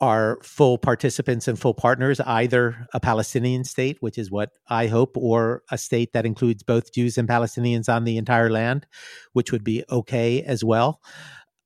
[0.00, 5.16] are full participants and full partners, either a Palestinian state, which is what I hope,
[5.16, 8.86] or a state that includes both Jews and Palestinians on the entire land,
[9.32, 11.00] which would be okay as well.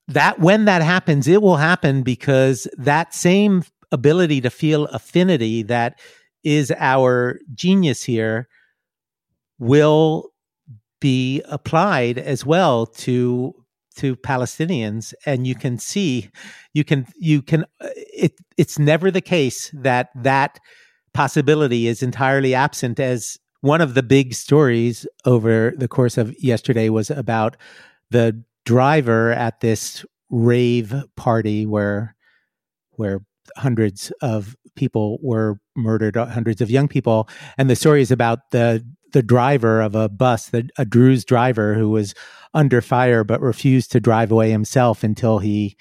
[0.06, 5.98] That when that happens, it will happen because that same ability to feel affinity that
[6.44, 8.48] is our genius here
[9.58, 10.29] will
[11.00, 13.54] be applied as well to
[13.96, 15.12] to Palestinians.
[15.26, 16.30] And you can see
[16.72, 20.60] you can you can uh, it it's never the case that that
[21.12, 26.88] possibility is entirely absent as one of the big stories over the course of yesterday
[26.88, 27.56] was about
[28.10, 32.14] the driver at this rave party where
[32.92, 33.20] where
[33.56, 37.28] hundreds of people were murdered hundreds of young people.
[37.58, 41.74] And the story is about the the driver of a bus, the, a Druze driver
[41.74, 42.14] who was
[42.54, 45.76] under fire but refused to drive away himself until he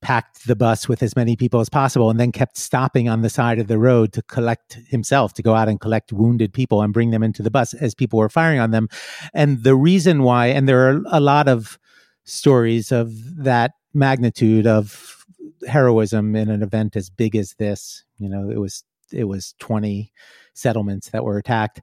[0.00, 3.30] packed the bus with as many people as possible and then kept stopping on the
[3.30, 6.92] side of the road to collect himself to go out and collect wounded people and
[6.92, 8.88] bring them into the bus as people were firing on them.
[9.32, 11.78] And the reason why and there are a lot of
[12.24, 13.12] stories of
[13.44, 15.24] that magnitude of
[15.68, 20.10] heroism in an event as big as this you know it was it was 20
[20.54, 21.80] settlements that were attacked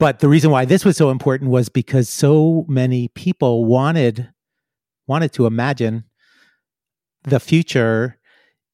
[0.00, 4.32] but the reason why this was so important was because so many people wanted
[5.06, 6.04] wanted to imagine
[7.24, 8.18] the future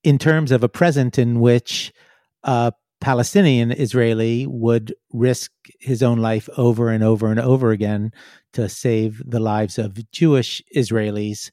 [0.04, 1.92] in terms of a present in which
[2.44, 8.12] a Palestinian Israeli would risk his own life over and over and over again
[8.52, 11.50] to save the lives of Jewish Israelis.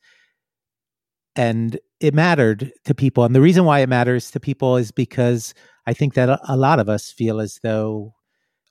[1.35, 3.23] And it mattered to people.
[3.23, 5.55] And the reason why it matters to people is because
[5.87, 8.13] I think that a lot of us feel as though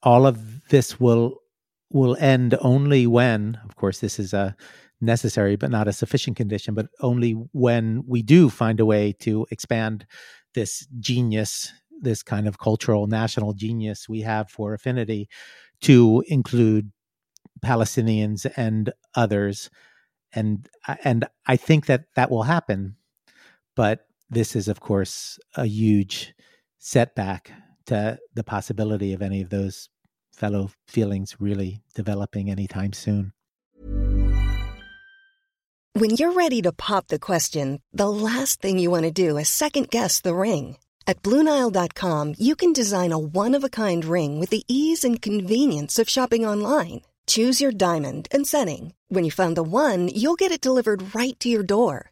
[0.02, 1.38] all of this will
[1.90, 4.56] will end only when of course this is a
[5.00, 9.46] necessary but not a sufficient condition but only when we do find a way to
[9.50, 10.06] expand
[10.54, 15.28] this genius this kind of cultural national genius we have for affinity
[15.80, 16.90] to include
[17.64, 19.70] palestinians and others.
[20.34, 20.68] And
[21.04, 22.96] and i think that that will happen.
[23.76, 26.34] But this is of course a huge
[26.78, 27.52] setback
[27.86, 29.88] to the possibility of any of those
[30.32, 33.32] fellow feelings really developing anytime soon.
[35.94, 39.50] When you're ready to pop the question, the last thing you want to do is
[39.50, 40.78] second guess the ring.
[41.06, 45.20] At Bluenile.com, you can design a one of a kind ring with the ease and
[45.20, 47.02] convenience of shopping online.
[47.26, 48.94] Choose your diamond and setting.
[49.08, 52.11] When you find the one, you'll get it delivered right to your door.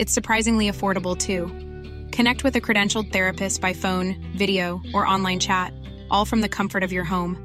[0.00, 1.48] It's surprisingly affordable too.
[2.10, 5.74] Connect with a credentialed therapist by phone, video, or online chat,
[6.10, 7.36] all from the comfort of your home.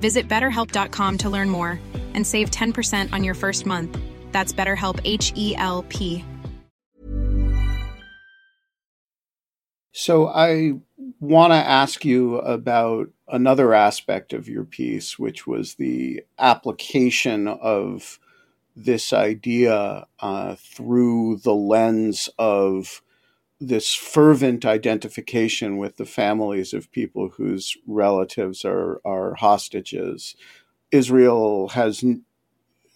[0.00, 1.78] Visit betterhelp.com to learn more
[2.14, 3.96] and save 10% on your first month.
[4.32, 6.24] That's BetterHelp H E L P.
[9.92, 10.80] So I
[11.20, 18.18] want to ask you about another aspect of your piece, which was the application of
[18.84, 23.02] this idea uh, through the lens of
[23.60, 30.34] this fervent identification with the families of people whose relatives are are hostages.
[30.90, 32.02] Israel has,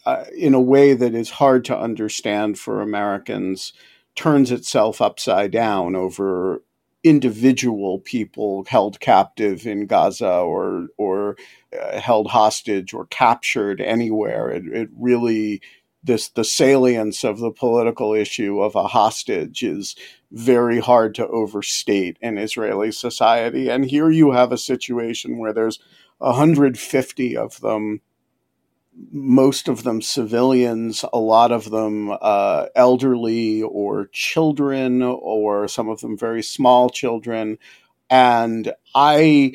[0.06, 3.72] uh, in a way that is hard to understand for Americans,
[4.14, 6.62] turns itself upside down over
[7.04, 11.36] individual people held captive in Gaza or or
[11.78, 14.50] uh, held hostage or captured anywhere.
[14.50, 15.60] It, it really
[16.04, 19.96] this the salience of the political issue of a hostage is
[20.30, 23.68] very hard to overstate in Israeli society.
[23.70, 25.78] And here you have a situation where there's
[26.18, 28.00] 150 of them
[29.10, 36.00] most of them civilians, a lot of them uh, elderly or children, or some of
[36.00, 37.58] them very small children.
[38.08, 39.54] And I,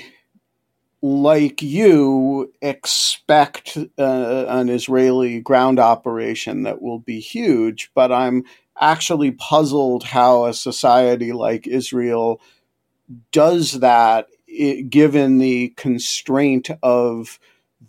[1.02, 8.44] like you, expect uh, an Israeli ground operation that will be huge, but I'm
[8.80, 12.42] actually puzzled how a society like Israel
[13.32, 14.28] does that,
[14.90, 17.40] given the constraint of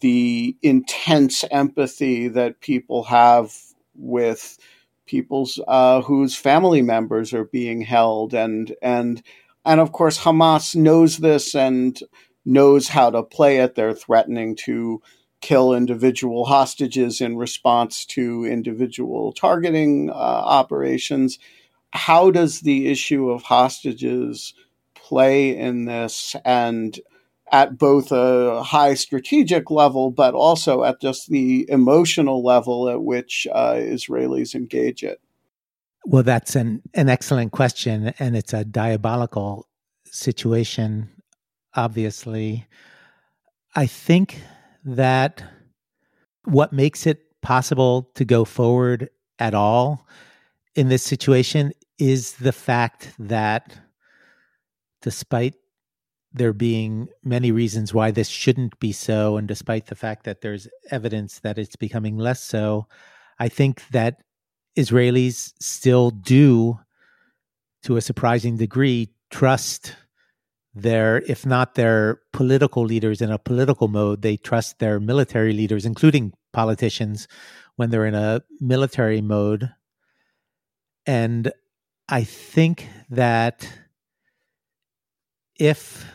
[0.00, 3.54] the intense empathy that people have
[3.94, 4.58] with
[5.06, 9.22] people's uh, whose family members are being held and and
[9.64, 12.00] and of course Hamas knows this and
[12.44, 13.74] knows how to play it.
[13.74, 15.02] They're threatening to
[15.40, 21.38] kill individual hostages in response to individual targeting uh, operations.
[21.92, 24.54] How does the issue of hostages
[24.94, 26.36] play in this?
[26.44, 26.98] And
[27.52, 33.46] at both a high strategic level, but also at just the emotional level at which
[33.52, 35.20] uh, Israelis engage it?
[36.06, 39.68] Well, that's an, an excellent question, and it's a diabolical
[40.06, 41.10] situation,
[41.74, 42.66] obviously.
[43.74, 44.40] I think
[44.84, 45.42] that
[46.44, 49.08] what makes it possible to go forward
[49.38, 50.06] at all
[50.74, 53.76] in this situation is the fact that
[55.02, 55.54] despite
[56.32, 60.68] there being many reasons why this shouldn't be so, and despite the fact that there's
[60.90, 62.86] evidence that it's becoming less so,
[63.38, 64.22] I think that
[64.76, 66.78] Israelis still do,
[67.82, 69.96] to a surprising degree, trust
[70.82, 75.84] their, if not their political leaders in a political mode, they trust their military leaders,
[75.84, 77.28] including politicians,
[77.76, 79.70] when they're in a military mode.
[81.06, 81.52] And
[82.08, 83.68] I think that
[85.58, 86.10] if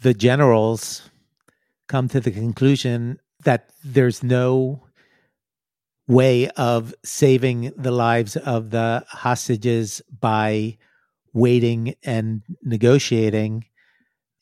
[0.00, 1.10] the generals
[1.88, 4.82] come to the conclusion that there's no
[6.08, 10.76] way of saving the lives of the hostages by
[11.32, 13.64] waiting and negotiating,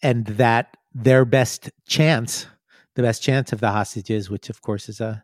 [0.02, 2.46] and that their best chance,
[2.94, 5.22] the best chance of the hostages, which of course is a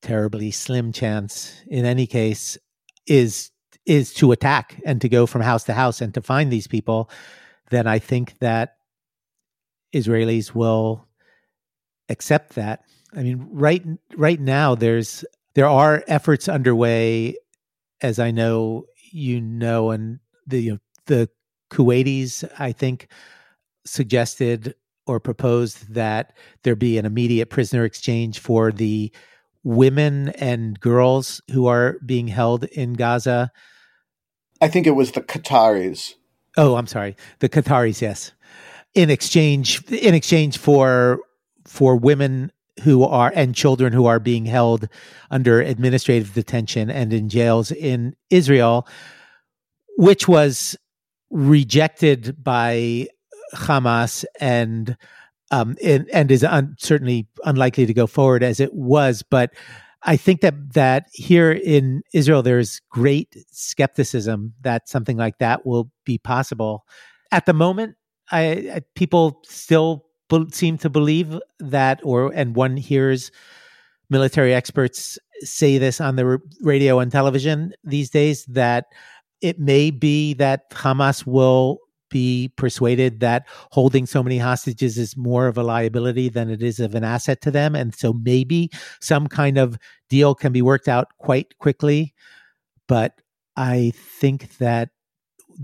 [0.00, 2.56] terribly slim chance in any case,
[3.06, 3.50] is
[3.86, 7.10] is to attack and to go from house to house and to find these people
[7.70, 8.76] then I think that
[9.94, 11.06] Israelis will
[12.08, 12.82] accept that.
[13.14, 13.84] I mean, right
[14.16, 17.36] right now there's there are efforts underway,
[18.00, 21.28] as I know you know, and the you know, the
[21.70, 23.08] Kuwaitis I think
[23.84, 24.74] suggested
[25.06, 29.10] or proposed that there be an immediate prisoner exchange for the
[29.64, 33.50] women and girls who are being held in Gaza.
[34.60, 36.14] I think it was the Qataris.
[36.56, 37.16] Oh, I'm sorry.
[37.38, 38.32] The Qataris, yes.
[38.94, 41.20] In exchange in exchange for
[41.66, 42.50] for women
[42.82, 44.88] who are and children who are being held
[45.30, 48.86] under administrative detention and in jails in Israel,
[49.96, 50.76] which was
[51.30, 53.08] rejected by
[53.54, 54.96] Hamas and
[55.50, 59.22] um, and, and is un, certainly unlikely to go forward as it was.
[59.22, 59.54] But
[60.02, 65.90] I think that that here in Israel there's great skepticism that something like that will
[66.04, 66.84] be possible.
[67.32, 67.96] At the moment,
[68.30, 68.42] I,
[68.74, 70.04] I people still
[70.52, 73.30] seem to believe that, or and one hears
[74.10, 78.86] military experts say this on the radio and television these days that
[79.40, 81.78] it may be that Hamas will
[82.10, 86.80] be persuaded that holding so many hostages is more of a liability than it is
[86.80, 87.74] of an asset to them.
[87.74, 88.70] And so maybe
[89.00, 92.14] some kind of deal can be worked out quite quickly.
[92.86, 93.20] But
[93.56, 94.88] I think that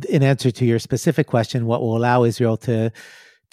[0.09, 2.93] in answer to your specific question, what will allow Israel to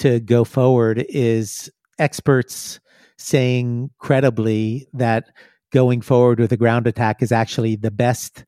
[0.02, 2.80] to go forward is experts
[3.20, 5.30] saying credibly that
[5.72, 8.44] going forward with a ground attack is actually the best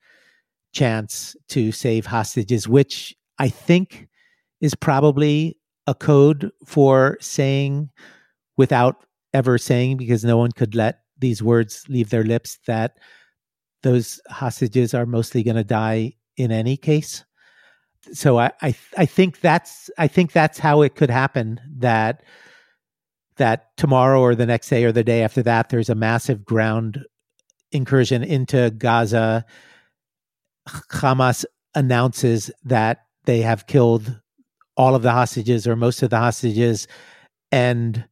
[0.73, 4.07] chance to save hostages, which I think
[4.61, 7.91] is probably a code for saying
[8.57, 12.97] without ever saying because no one could let these words leave their lips that
[13.83, 17.23] those hostages are mostly going to die in any case
[18.11, 22.23] so I, I i think that's i think that's how it could happen that
[23.37, 27.03] that tomorrow or the next day or the day after that there's a massive ground
[27.71, 29.45] incursion into gaza
[30.67, 31.45] hamas
[31.75, 34.19] announces that they have killed
[34.75, 36.87] all of the hostages or most of the hostages
[37.51, 38.05] and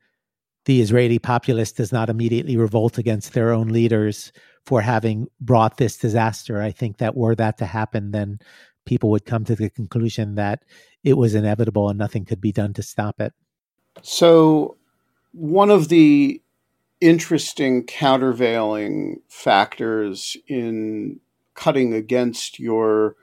[0.65, 4.31] the Israeli populace does not immediately revolt against their own leaders
[4.65, 6.61] for having brought this disaster.
[6.61, 8.39] I think that were that to happen, then
[8.85, 10.63] people would come to the conclusion that
[11.03, 13.33] it was inevitable and nothing could be done to stop it.
[14.01, 14.77] So,
[15.33, 16.41] one of the
[16.99, 21.19] interesting countervailing factors in
[21.53, 23.15] cutting against your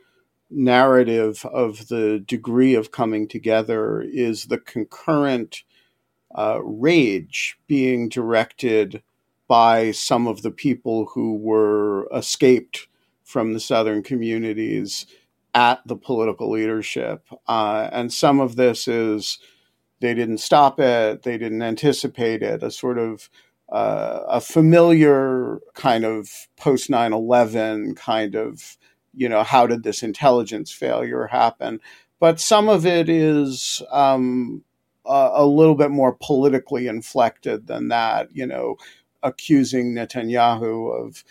[0.50, 5.62] narrative of the degree of coming together is the concurrent
[6.36, 9.02] uh, rage being directed
[9.46, 12.86] by some of the people who were escaped
[13.22, 15.06] from the southern communities
[15.54, 17.26] at the political leadership.
[17.46, 19.38] Uh, and some of this is
[20.00, 23.28] they didn't stop it, they didn't anticipate it, a sort of
[23.70, 28.78] uh, a familiar kind of post 9 11 kind of,
[29.14, 31.80] you know, how did this intelligence failure happen?
[32.20, 34.64] But some of it is um,
[35.04, 38.76] a, a little bit more politically inflected than that, you know,
[39.22, 41.24] accusing Netanyahu of,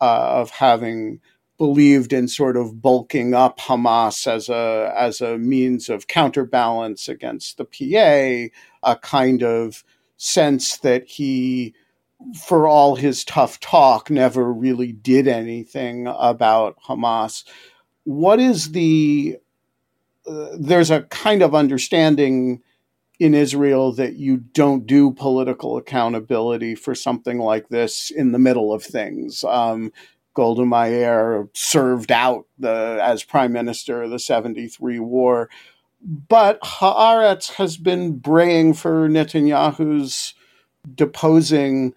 [0.00, 1.20] uh, of having
[1.58, 7.56] believed in sort of bulking up Hamas as a as a means of counterbalance against
[7.56, 9.84] the PA, a kind of
[10.16, 11.74] sense that he
[12.46, 17.44] for all his tough talk never really did anything about Hamas.
[18.04, 19.38] What is the
[20.28, 22.62] uh, there's a kind of understanding
[23.18, 28.72] in Israel that you don't do political accountability for something like this in the middle
[28.72, 29.42] of things.
[29.44, 29.92] Um,
[30.36, 35.48] Golda Meir served out the, as prime minister of the 73 war.
[36.02, 40.34] But Haaretz has been braying for Netanyahu's
[40.94, 41.94] deposing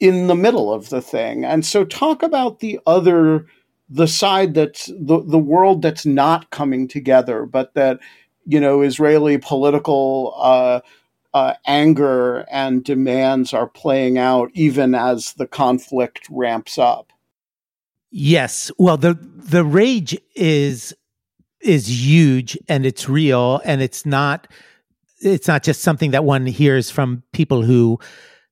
[0.00, 1.44] in the middle of the thing.
[1.44, 3.46] And so talk about the other
[3.88, 8.00] the side that's the, the world that's not coming together, but that,
[8.44, 10.80] you know, Israeli political uh,
[11.32, 17.12] uh, anger and demands are playing out even as the conflict ramps up.
[18.18, 18.70] Yes.
[18.78, 20.94] Well, the the rage is
[21.60, 24.46] is huge and it's real and it's not
[25.20, 27.98] it's not just something that one hears from people who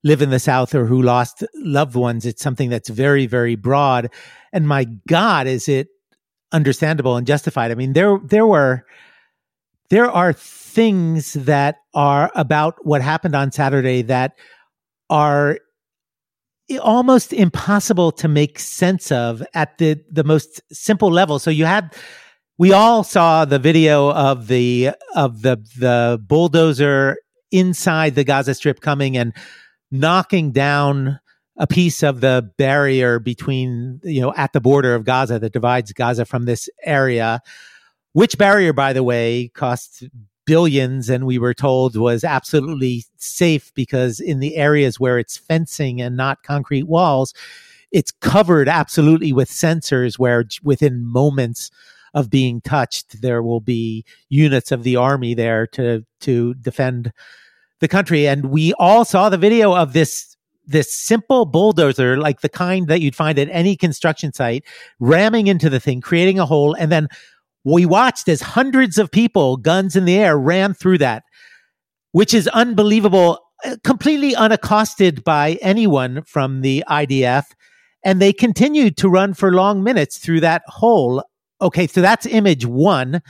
[0.03, 2.27] live in the south or who lost loved ones.
[2.27, 4.11] It's something that's very very broad.
[4.53, 5.89] And my god is it
[6.53, 7.71] understandable and justified?
[7.71, 8.85] I mean there there were
[9.89, 14.33] there are things that are about what happened on saturday that
[15.09, 15.59] are
[16.81, 21.39] almost impossible to make sense of at the the most simple level.
[21.39, 21.95] So you had
[22.59, 27.19] we all saw the video of the of the the bulldozer
[27.51, 29.33] inside the Gaza Strip coming and
[29.91, 31.21] knocking down
[31.57, 35.93] a piece of the barrier between you know at the border of Gaza that divides
[35.93, 37.41] Gaza from this area
[38.12, 40.03] which barrier by the way costs
[40.47, 46.01] billions and we were told was absolutely safe because in the areas where it's fencing
[46.01, 47.33] and not concrete walls
[47.93, 51.71] it's covered absolutely with sensors where within moments
[52.13, 57.13] of being touched there will be units of the army there to to defend
[57.81, 58.27] the country.
[58.27, 60.37] And we all saw the video of this
[60.67, 64.65] this simple bulldozer like the kind that you'd find at any construction site
[64.99, 67.07] ramming into the thing creating a hole and then
[67.65, 71.25] we watched as hundreds of people, guns in the air, ran through that,
[72.12, 77.45] which is unbelievable, uh, completely unaccosted by anyone from the IDF.
[78.05, 81.25] And they continued to run for long minutes through that hole.
[81.62, 83.23] Okay, so that's image one.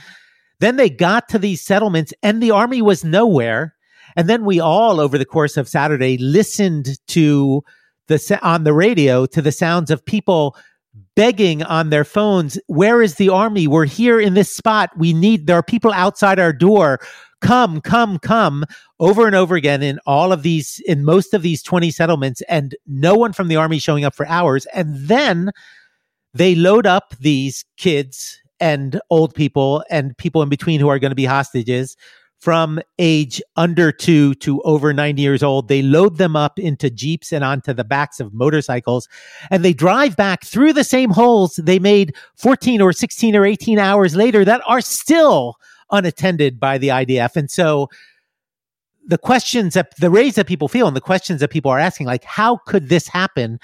[0.59, 3.73] Then they got to these settlements and the army was nowhere.
[4.17, 7.63] And then we all, over the course of Saturday, listened to
[8.07, 10.55] the on the radio to the sounds of people
[11.15, 13.67] begging on their phones, Where is the army?
[13.67, 14.91] We're here in this spot.
[14.97, 16.99] We need, there are people outside our door.
[17.41, 18.65] Come, come, come
[18.99, 22.75] over and over again in all of these, in most of these 20 settlements, and
[22.87, 24.65] no one from the army showing up for hours.
[24.73, 25.51] And then
[26.33, 31.11] they load up these kids and old people and people in between who are going
[31.11, 31.95] to be hostages
[32.39, 35.67] from age under two to over 90 years old.
[35.67, 39.07] They load them up into Jeeps and onto the backs of motorcycles
[39.49, 43.79] and they drive back through the same holes they made 14 or 16 or 18
[43.79, 45.55] hours later that are still
[45.91, 47.35] unattended by the IDF.
[47.35, 47.89] And so
[49.07, 52.07] the questions that the raise that people feel and the questions that people are asking,
[52.07, 53.59] like, how could this happen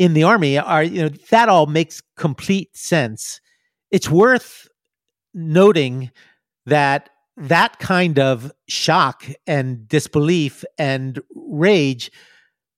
[0.00, 3.38] in the army are, you know, that all makes complete sense.
[3.90, 4.66] It's worth
[5.34, 6.10] noting
[6.64, 7.10] that
[7.40, 12.10] that kind of shock and disbelief and rage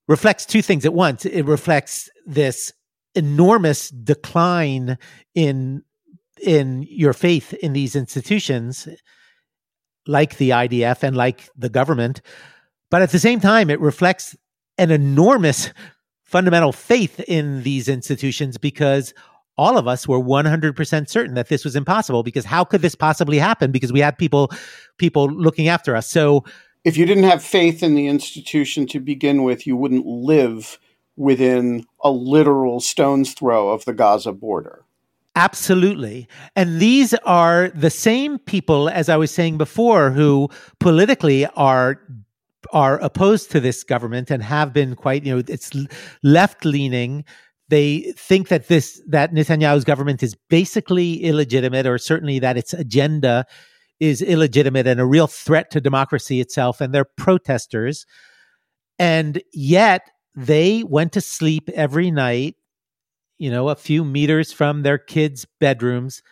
[0.09, 1.25] reflects two things at once.
[1.25, 2.73] It reflects this
[3.15, 4.99] enormous decline
[5.35, 5.83] in
[6.41, 8.89] in your faith in these institutions
[10.07, 12.21] like the IDF and like the government
[12.91, 14.35] but at the same time it reflects
[14.79, 15.71] an enormous
[16.25, 19.13] fundamental faith in these institutions because
[19.59, 23.39] all of us were 100% certain that this was impossible because how could this possibly
[23.39, 24.51] happen because we had people
[24.99, 26.45] people looking after us so
[26.85, 30.79] if you didn't have faith in the institution to begin with, you wouldn't live
[31.17, 34.85] within a literal stone's throw of the Gaza border.
[35.37, 36.29] Absolutely.
[36.57, 42.01] And these are the same people, as I was saying before, who politically are
[42.73, 45.73] are opposed to this government and have been quite, you know, it's
[46.23, 47.25] left leaning.
[47.73, 53.47] They think that this that Netanyahu's government is basically illegitimate, or certainly that its agenda
[53.99, 56.83] is illegitimate and a real threat to democracy itself.
[56.83, 58.05] And they're protesters,
[58.99, 62.57] and yet they went to sleep every night,
[63.39, 66.23] you know, a few meters from their kids' bedrooms.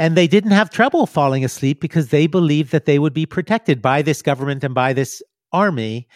[0.00, 3.80] And they didn't have trouble falling asleep because they believed that they would be protected
[3.80, 5.22] by this government and by this
[5.52, 6.08] army.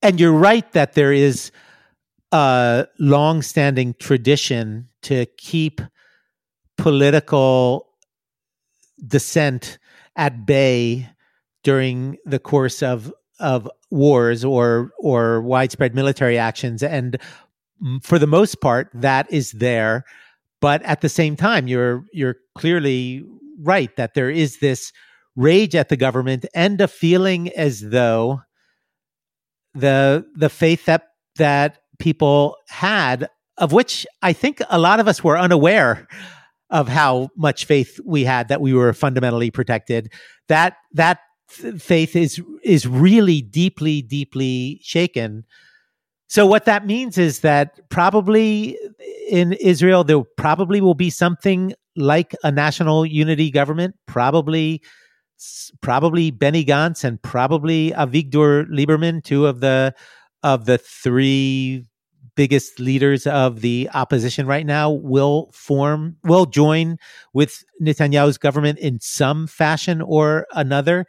[0.00, 1.52] And you're right that there is
[2.34, 5.80] a long-standing tradition to keep
[6.76, 7.86] political
[9.06, 9.78] dissent
[10.16, 11.08] at bay
[11.62, 16.82] during the course of of wars or or widespread military actions.
[16.82, 17.18] And
[18.02, 20.04] for the most part that is there.
[20.60, 23.24] But at the same time you're you're clearly
[23.60, 24.92] right that there is this
[25.36, 28.40] rage at the government and a feeling as though
[29.72, 33.28] the the faith that that people had
[33.58, 36.08] of which I think a lot of us were unaware
[36.70, 40.12] of how much faith we had that we were fundamentally protected.
[40.48, 45.44] That that faith is is really deeply deeply shaken.
[46.26, 48.76] So what that means is that probably
[49.28, 54.82] in Israel there probably will be something like a national unity government probably
[55.80, 59.94] probably Benny Gantz and probably Avigdor Lieberman two of the
[60.44, 61.86] of the three
[62.36, 66.98] biggest leaders of the opposition right now will form will join
[67.32, 71.06] with Netanyahu's government in some fashion or another.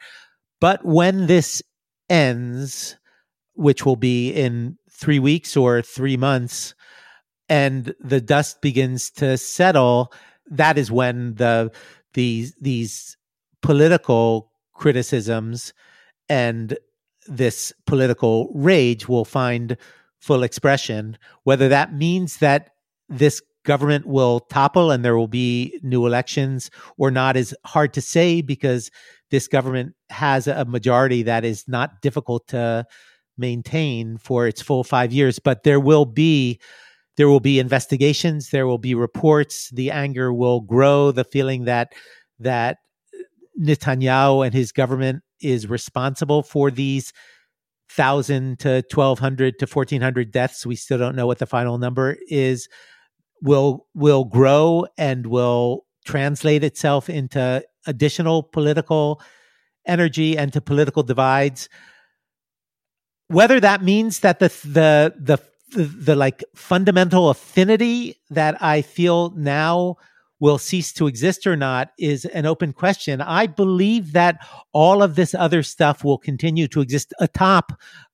[0.62, 1.62] But when this
[2.10, 2.98] ends,
[3.54, 6.74] which will be in three weeks or three months,
[7.50, 10.14] and the dust begins to settle,
[10.50, 11.72] that is when the
[12.14, 13.18] these these
[13.62, 15.74] political criticisms
[16.30, 16.78] and
[17.28, 19.78] this political rage will find
[20.20, 21.18] full expression.
[21.44, 22.72] Whether that means that
[23.10, 28.02] this government will topple and there will be new elections or not is hard to
[28.02, 28.92] say because
[29.32, 32.86] this government has a majority that is not difficult to
[33.38, 35.40] maintain for its full five years.
[35.40, 36.60] But there will be
[37.18, 39.70] there will be investigations, there will be reports.
[39.70, 41.12] The anger will grow.
[41.12, 41.94] The feeling that
[42.40, 42.78] that
[43.60, 47.14] Netanyahu and his government is responsible for these
[47.90, 50.66] thousand to twelve hundred to fourteen hundred deaths.
[50.66, 52.68] We still don't know what the final number is.
[53.42, 59.22] Will will grow and will translate itself into additional political
[59.86, 61.70] energy and to political divides
[63.28, 65.40] whether that means that the the the
[65.72, 69.96] the, the like fundamental affinity that i feel now
[70.40, 73.22] will cease to exist or not is an open question.
[73.22, 74.38] I believe that
[74.74, 77.72] all of this other stuff will continue to exist atop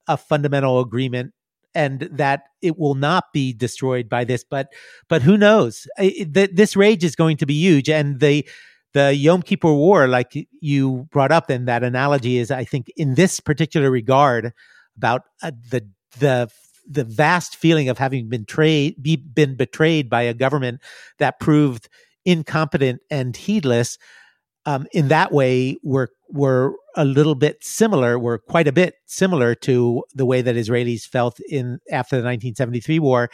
[0.07, 1.34] a fundamental agreement
[1.74, 4.67] and that it will not be destroyed by this but
[5.07, 5.88] but who knows?
[5.97, 8.45] This rage is going to be huge and the
[8.93, 13.15] the Yom Kippur War, like you brought up, and that analogy is, I think, in
[13.15, 14.53] this particular regard,
[14.97, 15.88] about uh, the
[16.19, 16.51] the
[16.88, 20.82] the vast feeling of having been betrayed, be, been betrayed by a government
[21.19, 21.88] that proved
[22.26, 23.97] incompetent and heedless.
[24.65, 28.17] Um, in that way, we're we're a little bit similar.
[28.17, 32.99] We're quite a bit similar to the way that Israelis felt in after the 1973
[32.99, 33.30] war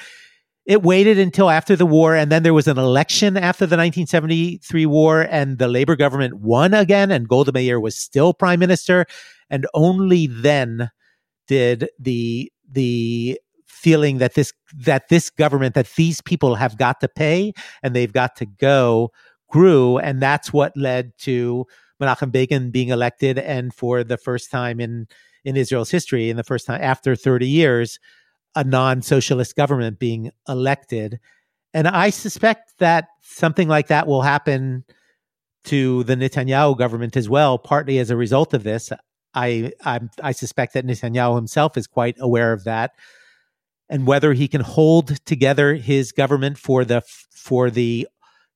[0.67, 4.85] it waited until after the war, and then there was an election after the 1973
[4.85, 9.05] war, and the Labor government won again, and Golda Meir was still prime minister,
[9.49, 10.91] and only then
[11.47, 13.39] did the the
[13.77, 17.53] feeling that this that this government that these people have got to pay
[17.83, 19.11] and they've got to go
[19.49, 21.65] grew, and that's what led to
[22.01, 25.07] Menachem Begin being elected, and for the first time in
[25.45, 27.99] in Israel's history, in the first time after 30 years,
[28.55, 31.19] a non socialist government being elected.
[31.73, 34.83] And I suspect that something like that will happen
[35.65, 38.91] to the Netanyahu government as well, partly as a result of this.
[39.33, 42.91] I I'm, i suspect that Netanyahu himself is quite aware of that,
[43.89, 48.07] and whether he can hold together his government for the for the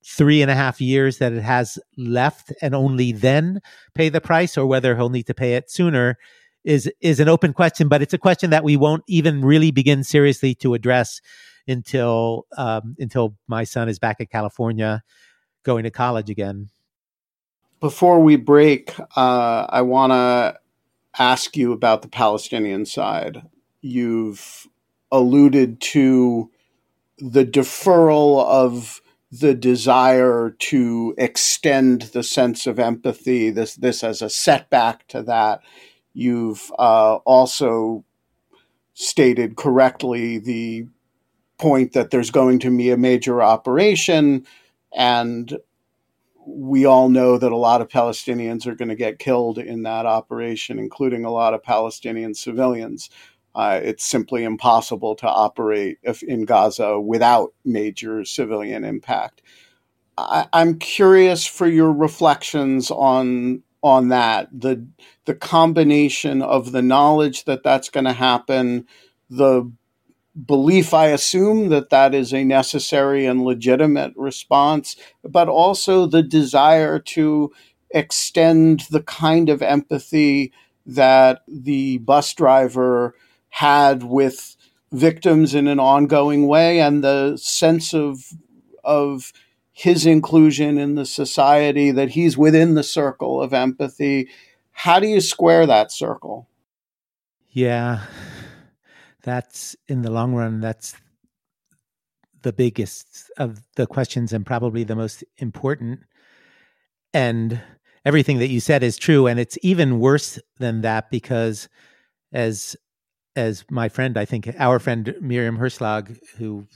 [0.04, 3.60] three and a half years that it has left, and only then
[3.94, 6.18] pay the price, or whether he'll need to pay it sooner,
[6.64, 10.04] is is an open question, but it's a question that we won't even really begin
[10.04, 11.20] seriously to address
[11.66, 15.02] until um, until my son is back in California,
[15.62, 16.70] going to college again.
[17.80, 20.58] Before we break, uh, I want to
[21.18, 23.42] ask you about the Palestinian side.
[23.80, 24.68] You've
[25.12, 26.50] alluded to
[27.18, 29.00] the deferral of
[29.30, 35.60] the desire to extend the sense of empathy, this, this as a setback to that.
[36.12, 38.04] You've uh, also
[38.94, 40.86] stated correctly the
[41.58, 44.46] point that there's going to be a major operation
[44.92, 45.56] and
[46.46, 50.06] we all know that a lot of Palestinians are going to get killed in that
[50.06, 53.10] operation, including a lot of Palestinian civilians.
[53.54, 59.42] Uh, it's simply impossible to operate in Gaza without major civilian impact.
[60.16, 64.86] I, am curious for your reflections on on that the
[65.24, 68.86] the combination of the knowledge that that's going to happen,
[69.28, 69.70] the
[70.46, 76.98] belief, I assume, that that is a necessary and legitimate response, but also the desire
[76.98, 77.52] to
[77.90, 80.52] extend the kind of empathy
[80.86, 83.14] that the bus driver
[83.52, 84.56] had with
[84.90, 88.32] victims in an ongoing way and the sense of
[88.84, 89.32] of
[89.72, 94.28] his inclusion in the society that he's within the circle of empathy.
[94.72, 96.48] How do you square that circle?
[97.48, 98.06] Yeah
[99.22, 100.94] that's in the long run that's
[102.42, 106.00] the biggest of the questions and probably the most important.
[107.14, 107.60] And
[108.04, 111.68] everything that you said is true and it's even worse than that because
[112.32, 112.76] as
[113.36, 116.66] as my friend i think our friend miriam herschlag who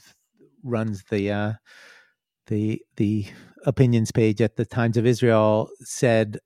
[0.62, 1.52] runs the uh
[2.46, 3.26] the the
[3.64, 6.38] opinions page at the times of israel said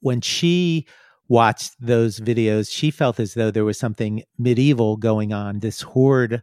[0.00, 0.86] when she
[1.28, 6.42] watched those videos, she felt as though there was something medieval going on, this horde,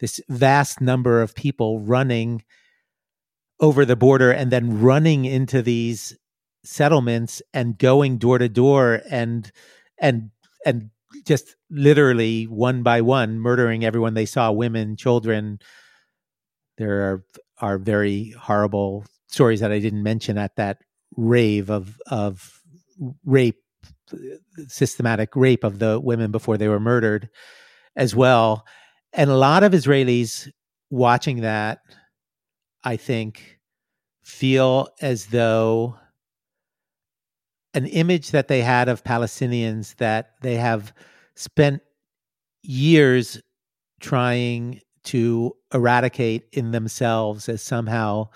[0.00, 2.42] this vast number of people running
[3.60, 6.16] over the border and then running into these
[6.64, 9.50] settlements and going door to door and
[9.98, 10.30] and
[10.64, 10.90] and
[11.24, 15.58] just literally one by one murdering everyone they saw women children
[16.78, 17.24] there are
[17.58, 20.78] are very horrible stories that I didn't mention at that
[21.16, 22.60] rave of of
[23.24, 23.58] rape
[24.68, 27.28] systematic rape of the women before they were murdered
[27.96, 28.66] as well.
[29.12, 30.50] And a lot of Israelis
[30.90, 31.80] watching that,
[32.84, 33.58] I think,
[34.22, 35.96] feel as though
[37.74, 40.92] an image that they had of Palestinians that they have
[41.34, 41.82] spent
[42.62, 43.40] years
[44.00, 48.28] trying to eradicate in themselves as somehow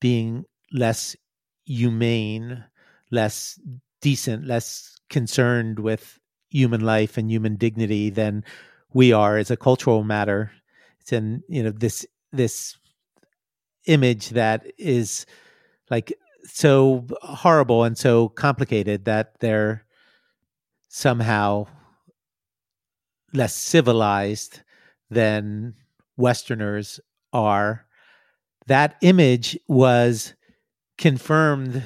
[0.00, 1.16] being less
[1.64, 2.64] humane,
[3.10, 3.58] less
[4.00, 6.18] decent, less concerned with
[6.50, 8.44] human life and human dignity than
[8.92, 10.50] we are as a cultural matter.
[11.00, 12.76] It's in you know this this
[13.86, 15.26] image that is
[15.90, 16.12] like
[16.44, 19.84] so horrible and so complicated that they're
[20.88, 21.66] somehow
[23.32, 24.60] less civilized
[25.10, 25.74] than
[26.16, 27.00] Westerners
[27.32, 27.86] are.
[28.66, 30.34] That image was
[30.96, 31.82] confirmed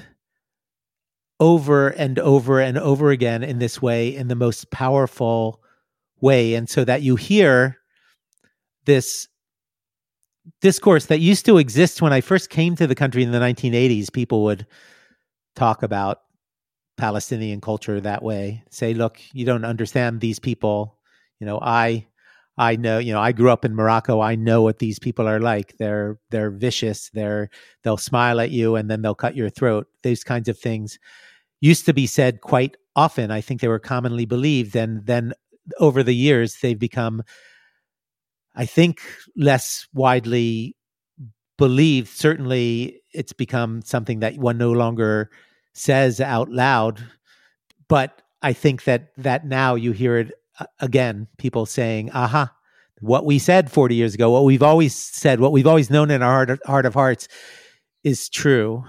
[1.40, 5.60] over and over and over again in this way in the most powerful
[6.20, 7.78] way and so that you hear
[8.84, 9.28] this
[10.60, 14.12] discourse that used to exist when I first came to the country in the 1980s
[14.12, 14.66] people would
[15.56, 16.20] talk about
[16.96, 20.98] Palestinian culture that way say look you don't understand these people
[21.40, 22.08] you know I
[22.58, 24.20] I know, you know, I grew up in Morocco.
[24.20, 25.76] I know what these people are like.
[25.78, 27.08] They're they're vicious.
[27.14, 27.50] They're
[27.84, 29.86] they'll smile at you and then they'll cut your throat.
[30.02, 30.98] These kinds of things
[31.60, 33.30] used to be said quite often.
[33.30, 35.34] I think they were commonly believed, and then
[35.78, 37.22] over the years they've become,
[38.54, 39.00] I think,
[39.36, 40.76] less widely
[41.56, 42.08] believed.
[42.08, 45.30] Certainly, it's become something that one no longer
[45.72, 47.04] says out loud.
[47.88, 52.52] But I think that that now you hear it uh, again, people saying, "Aha."
[53.00, 56.20] What we said 40 years ago, what we've always said, what we've always known in
[56.20, 57.28] our heart of, heart of hearts
[58.02, 58.82] is true.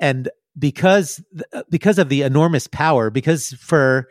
[0.00, 1.22] And because
[1.52, 4.08] uh, because of the enormous power because for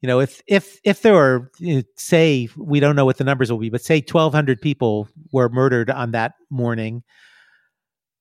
[0.00, 1.50] you know if if if there were
[1.96, 5.90] say we don't know what the numbers will be but say 1200 people were murdered
[5.90, 7.02] on that morning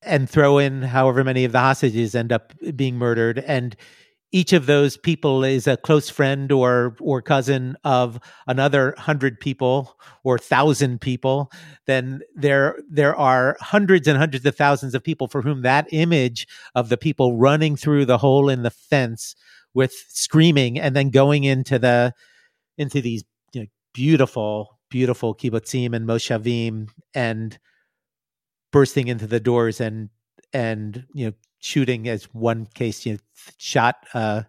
[0.02, 3.76] and throw in however many of the hostages end up being murdered and
[4.32, 9.98] each of those people is a close friend or or cousin of another hundred people
[10.24, 11.52] or thousand people,
[11.88, 16.48] then there there are hundreds and hundreds of thousands of people for whom that image
[16.76, 19.36] of the people running through the hole in the fence
[19.74, 22.14] with screaming and then going into the
[22.78, 27.60] into these you know, beautiful beautiful kibbutzim and moshavim and
[28.72, 30.10] bursting into the doors and
[30.54, 33.20] and you know shooting as one case you know,
[33.58, 34.42] shot uh,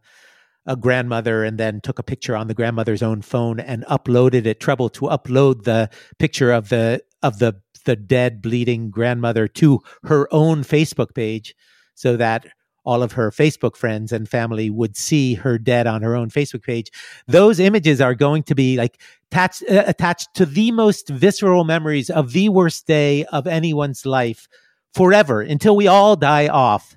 [0.67, 4.61] a grandmother and then took a picture on the grandmother's own phone and uploaded it
[4.61, 7.55] trouble to upload the picture of the of the
[7.85, 11.55] the dead bleeding grandmother to her own facebook page
[11.95, 12.47] so that
[12.85, 16.63] all of her Facebook friends and family would see her dead on her own Facebook
[16.63, 16.91] page.
[17.27, 19.01] Those images are going to be like
[19.31, 24.49] attached, uh, attached to the most visceral memories of the worst day of anyone's life
[24.95, 26.97] forever until we all die off.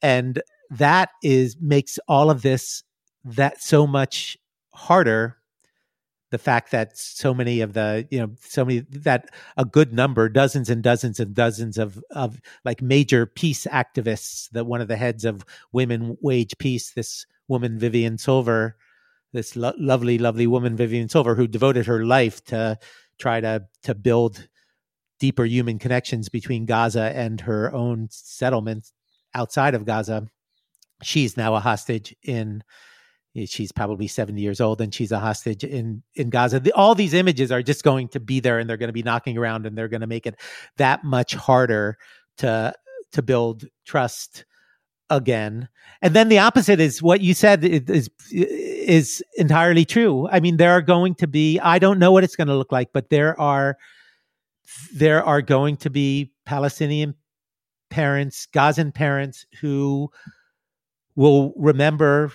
[0.00, 2.82] And that is makes all of this
[3.24, 4.38] that so much
[4.70, 5.36] harder
[6.32, 9.28] the fact that so many of the you know so many that
[9.58, 14.64] a good number dozens and dozens and dozens of of like major peace activists that
[14.64, 18.76] one of the heads of women wage peace this woman vivian silver
[19.34, 22.78] this lo- lovely lovely woman vivian silver who devoted her life to
[23.18, 24.48] try to to build
[25.20, 28.90] deeper human connections between gaza and her own settlement
[29.34, 30.26] outside of gaza
[31.02, 32.64] she's now a hostage in
[33.36, 36.60] Eh, she's probably 70 years old and she's a hostage in in Gaza.
[36.60, 39.02] The, all these images are just going to be there and they're going to be
[39.02, 40.38] knocking around and they're going to make it
[40.76, 41.98] that much harder
[42.38, 42.74] to
[43.12, 44.44] to build trust
[45.10, 45.68] again.
[46.00, 50.28] And then the opposite is what you said is is entirely true.
[50.30, 52.72] I mean there are going to be I don't know what it's going to look
[52.72, 53.76] like but there are
[54.94, 57.14] there are going to be Palestinian
[57.90, 60.10] parents, Gazan parents who
[61.14, 62.32] will remember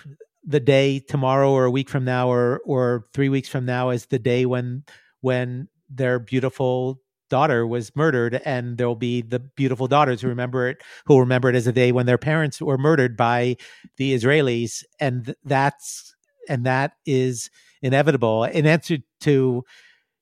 [0.48, 4.06] the day tomorrow or a week from now or or three weeks from now as
[4.06, 4.82] the day when
[5.20, 10.82] when their beautiful daughter was murdered and there'll be the beautiful daughters who remember it
[11.04, 13.56] who remember it as a day when their parents were murdered by
[13.98, 14.82] the israelis.
[14.98, 16.14] And that's
[16.48, 17.50] and that is
[17.82, 18.44] inevitable.
[18.44, 19.64] In answer to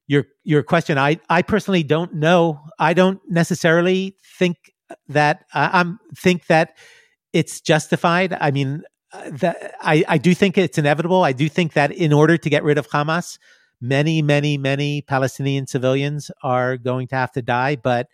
[0.09, 2.61] your your question i i personally don't know.
[2.81, 4.57] I don't necessarily think
[5.09, 6.77] that i'm think that
[7.33, 8.37] it's justified.
[8.41, 8.83] I mean
[9.13, 11.23] that I, I do think it's inevitable.
[11.23, 13.39] I do think that in order to get rid of Hamas,
[13.81, 17.77] many, many, many Palestinian civilians are going to have to die.
[17.77, 18.09] But,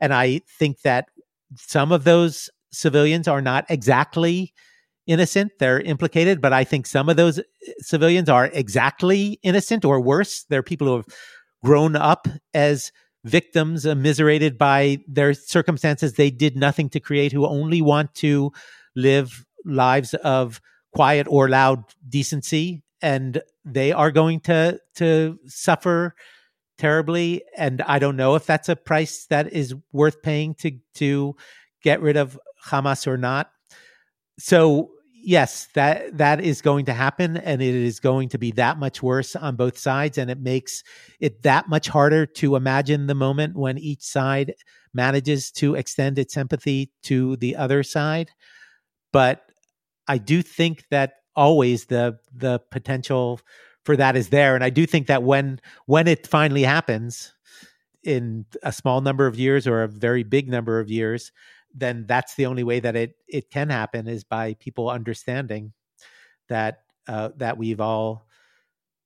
[0.00, 1.06] and I think that
[1.56, 4.52] some of those civilians are not exactly
[5.06, 5.52] innocent.
[5.58, 7.40] They're implicated, but I think some of those
[7.78, 10.44] civilians are exactly innocent or worse.
[10.48, 11.06] They're people who have
[11.64, 12.92] grown up as
[13.24, 18.52] victims, immiserated by their circumstances they did nothing to create, who only want to
[18.94, 20.60] live lives of
[20.94, 26.14] quiet or loud decency and they are going to to suffer
[26.78, 31.34] terribly and i don't know if that's a price that is worth paying to to
[31.82, 33.50] get rid of hamas or not.
[34.38, 34.90] So
[35.20, 39.02] yes that that is going to happen and it is going to be that much
[39.02, 40.84] worse on both sides and it makes
[41.18, 44.54] it that much harder to imagine the moment when each side
[44.94, 48.30] manages to extend its empathy to the other side.
[49.12, 49.42] But
[50.08, 53.40] I do think that always the the potential
[53.84, 57.32] for that is there, and I do think that when when it finally happens
[58.02, 61.32] in a small number of years or a very big number of years,
[61.74, 65.72] then that's the only way that it it can happen is by people understanding
[66.48, 68.26] that uh, that we've all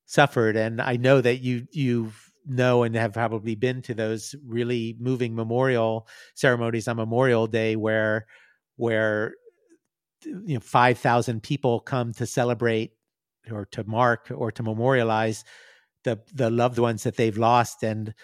[0.07, 0.57] suffered.
[0.57, 2.13] And I know that you you
[2.47, 8.27] know and have probably been to those really moving memorial ceremonies on Memorial Day where
[8.77, 9.35] where
[10.25, 12.93] you know 5000 people come to celebrate
[13.51, 15.45] or to mark or to memorialize
[16.05, 17.83] the the loved ones that they've lost.
[17.83, 18.15] And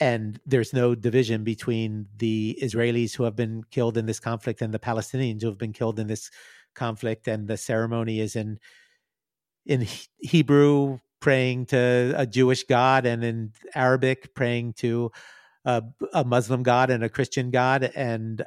[0.00, 4.74] and there's no division between the Israelis who have been killed in this conflict and
[4.74, 6.30] the Palestinians who have been killed in this
[6.74, 7.28] conflict.
[7.28, 8.58] And the ceremony is in
[9.66, 9.86] in
[10.18, 15.10] Hebrew praying to a Jewish god and in Arabic praying to
[15.64, 15.82] a,
[16.12, 17.90] a Muslim god and a Christian god.
[17.94, 18.44] And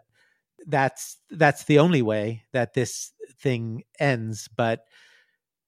[0.65, 4.85] that's that's the only way that this thing ends but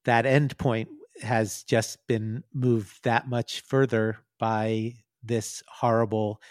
[0.06, 0.90] that end point
[1.22, 6.42] has just been moved that much further by this horrible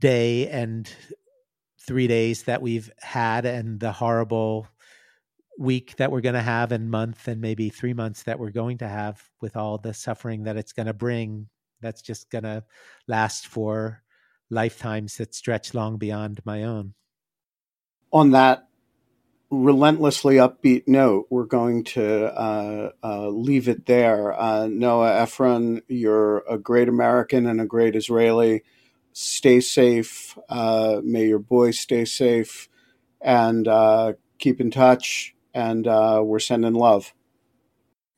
[0.00, 0.90] day and
[1.80, 4.66] three days that we've had and the horrible
[5.58, 8.78] week that we're going to have and month and maybe three months that we're going
[8.78, 11.48] to have with all the suffering that it's going to bring
[11.80, 12.62] that's just going to
[13.06, 14.02] last for
[14.50, 16.94] lifetimes that stretch long beyond my own
[18.12, 18.68] on that
[19.50, 24.38] relentlessly upbeat note, we're going to uh, uh, leave it there.
[24.38, 28.62] Uh, Noah Efron, you're a great American and a great Israeli.
[29.12, 30.38] Stay safe.
[30.48, 32.68] Uh, may your boys stay safe
[33.20, 35.34] and uh, keep in touch.
[35.54, 37.14] And uh, we're sending love.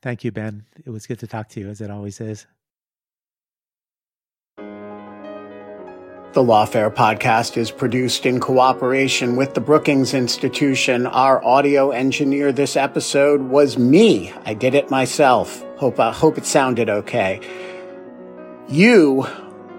[0.02, 0.64] Thank you, Ben.
[0.84, 2.46] It was good to talk to you, as it always is.
[6.32, 11.08] The Lawfare podcast is produced in cooperation with the Brookings Institution.
[11.08, 14.32] Our audio engineer this episode was me.
[14.44, 15.60] I did it myself.
[15.78, 17.40] Hope, I hope it sounded okay.
[18.68, 19.26] You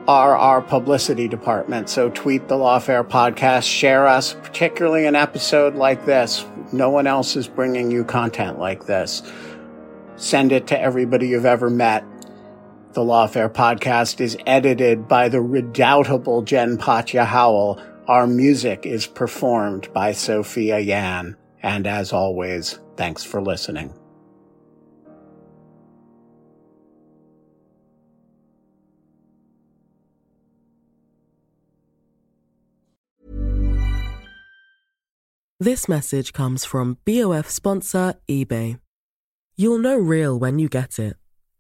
[0.10, 6.06] are our publicity department, so tweet the Lawfare podcast, share us, particularly an episode like
[6.06, 6.46] this.
[6.74, 9.24] No one else is bringing you content like this.
[10.18, 12.04] Send it to everybody you've ever met
[12.94, 17.82] the Lawfare podcast is edited by the redoubtable Jen Patja Howell.
[18.08, 21.38] Our music is performed by Sophia Yan.
[21.64, 23.94] And as always, thanks for listening.
[35.60, 38.80] This message comes from BOF sponsor eBay.
[39.56, 41.21] You'll know real when you get it